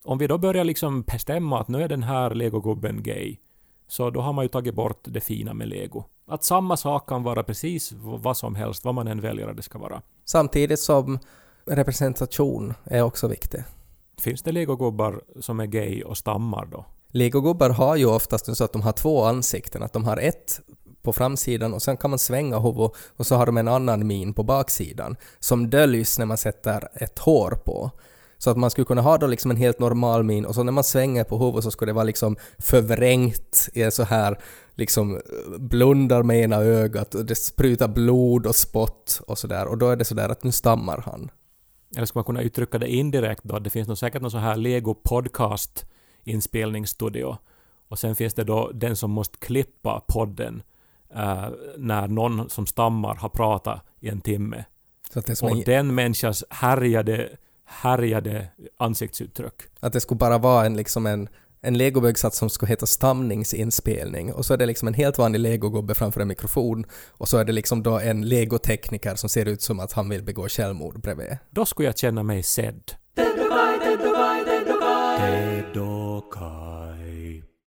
Om 0.04 0.18
vi 0.18 0.26
då 0.26 0.38
börjar 0.38 0.64
liksom 0.64 1.02
bestämma 1.02 1.60
att 1.60 1.68
nu 1.68 1.82
är 1.82 1.88
den 1.88 2.02
här 2.02 2.34
legogubben 2.34 3.02
gay, 3.02 3.36
så 3.88 4.10
då 4.10 4.20
har 4.20 4.32
man 4.32 4.44
ju 4.44 4.48
tagit 4.48 4.74
bort 4.74 5.00
det 5.02 5.20
fina 5.20 5.54
med 5.54 5.68
lego. 5.68 6.04
Att 6.26 6.44
samma 6.44 6.76
sak 6.76 7.08
kan 7.08 7.22
vara 7.22 7.42
precis 7.42 7.92
vad 7.96 8.36
som 8.36 8.54
helst, 8.54 8.84
vad 8.84 8.94
man 8.94 9.08
än 9.08 9.20
väljer 9.20 9.48
att 9.48 9.56
det 9.56 9.62
ska 9.62 9.78
vara. 9.78 10.02
Samtidigt 10.24 10.80
som 10.80 11.18
representation 11.64 12.74
är 12.84 13.02
också 13.02 13.28
viktig. 13.28 13.64
Finns 14.18 14.42
det 14.42 14.52
legogubbar 14.52 15.20
som 15.40 15.60
är 15.60 15.66
gay 15.66 16.02
och 16.02 16.16
stammar 16.16 16.66
då? 16.66 16.84
Legogubbar 17.08 17.70
har 17.70 17.96
ju 17.96 18.06
oftast 18.06 18.56
så 18.56 18.64
att 18.64 18.72
de 18.72 18.82
har 18.82 18.92
två 18.92 19.24
ansikten, 19.24 19.82
att 19.82 19.92
de 19.92 20.04
har 20.04 20.16
ett 20.16 20.60
på 21.02 21.12
framsidan 21.12 21.74
och 21.74 21.82
sen 21.82 21.96
kan 21.96 22.10
man 22.10 22.18
svänga 22.18 22.58
huvudet 22.58 22.92
och 23.16 23.26
så 23.26 23.36
har 23.36 23.46
de 23.46 23.56
en 23.56 23.68
annan 23.68 24.06
min 24.06 24.34
på 24.34 24.42
baksidan 24.42 25.16
som 25.38 25.70
döljs 25.70 26.18
när 26.18 26.26
man 26.26 26.36
sätter 26.36 26.88
ett 26.94 27.18
hår 27.18 27.50
på. 27.64 27.90
Så 28.38 28.50
att 28.50 28.56
man 28.56 28.70
skulle 28.70 28.84
kunna 28.84 29.02
ha 29.02 29.18
då 29.18 29.26
liksom 29.26 29.50
en 29.50 29.56
helt 29.56 29.78
normal 29.78 30.22
min 30.22 30.44
och 30.44 30.54
så 30.54 30.62
när 30.62 30.72
man 30.72 30.84
svänger 30.84 31.24
på 31.24 31.38
huvudet 31.38 31.64
så 31.64 31.70
skulle 31.70 31.88
det 31.88 31.94
vara 31.94 32.04
liksom 32.04 32.36
förvrängt 32.58 33.68
i 33.72 33.82
en 33.82 33.92
så 33.92 34.02
här 34.02 34.38
liksom 34.74 35.20
blundar 35.58 36.22
med 36.22 36.42
ena 36.42 36.56
ögat 36.56 37.14
och 37.14 37.24
det 37.24 37.34
sprutar 37.34 37.88
blod 37.88 38.46
och 38.46 38.56
spott 38.56 39.20
och 39.26 39.38
sådär 39.38 39.66
och 39.66 39.78
då 39.78 39.88
är 39.88 39.96
det 39.96 40.04
sådär 40.04 40.28
att 40.28 40.44
nu 40.44 40.52
stammar 40.52 41.02
han. 41.06 41.30
Eller 41.96 42.06
ska 42.06 42.18
man 42.18 42.24
kunna 42.24 42.42
uttrycka 42.42 42.78
det 42.78 42.88
indirekt 42.88 43.44
då? 43.44 43.58
Det 43.58 43.70
finns 43.70 43.88
nog 43.88 43.98
säkert 43.98 44.22
någon 44.22 44.30
sån 44.30 44.40
här 44.40 44.56
Lego 44.56 44.94
podcast 44.94 45.86
inspelningsstudio. 46.24 47.36
Och 47.88 47.98
sen 47.98 48.16
finns 48.16 48.34
det 48.34 48.44
då 48.44 48.70
den 48.74 48.96
som 48.96 49.10
måste 49.10 49.38
klippa 49.38 50.04
podden 50.08 50.62
eh, 51.14 51.48
när 51.76 52.08
någon 52.08 52.50
som 52.50 52.66
stammar 52.66 53.14
har 53.14 53.28
pratat 53.28 53.80
i 54.00 54.08
en 54.08 54.20
timme. 54.20 54.64
Så 55.12 55.20
Och 55.44 55.50
en, 55.50 55.60
den 55.60 55.94
människans 55.94 56.44
härjade, 56.50 57.28
härjade 57.68 58.48
ansiktsuttryck. 58.76 59.54
att 59.80 59.92
det 59.92 60.00
skulle 60.00 60.18
bara 60.18 60.38
vara 60.38 60.66
en 60.66 60.76
liksom 60.76 61.06
en 61.06 61.28
en 61.60 61.78
legobyggsats 61.78 62.38
som 62.38 62.50
skulle 62.50 62.70
heta 62.70 62.86
stamningsinspelning 62.86 64.32
och 64.32 64.46
så 64.46 64.54
är 64.54 64.58
det 64.58 64.66
liksom 64.66 64.88
en 64.88 64.94
helt 64.94 65.18
vanlig 65.18 65.40
legogubbe 65.40 65.94
framför 65.94 66.20
en 66.20 66.28
mikrofon 66.28 66.86
och 67.08 67.28
så 67.28 67.38
är 67.38 67.44
det 67.44 67.52
liksom 67.52 67.82
då 67.82 67.98
en 67.98 68.28
legotekniker 68.28 69.14
som 69.14 69.28
ser 69.28 69.46
ut 69.46 69.62
som 69.62 69.80
att 69.80 69.92
han 69.92 70.08
vill 70.08 70.22
begå 70.22 70.48
självmord 70.48 71.00
bredvid. 71.00 71.38
Då 71.50 71.66
skulle 71.66 71.88
jag 71.88 71.98
känna 71.98 72.22
mig 72.22 72.42
sedd. 72.42 72.92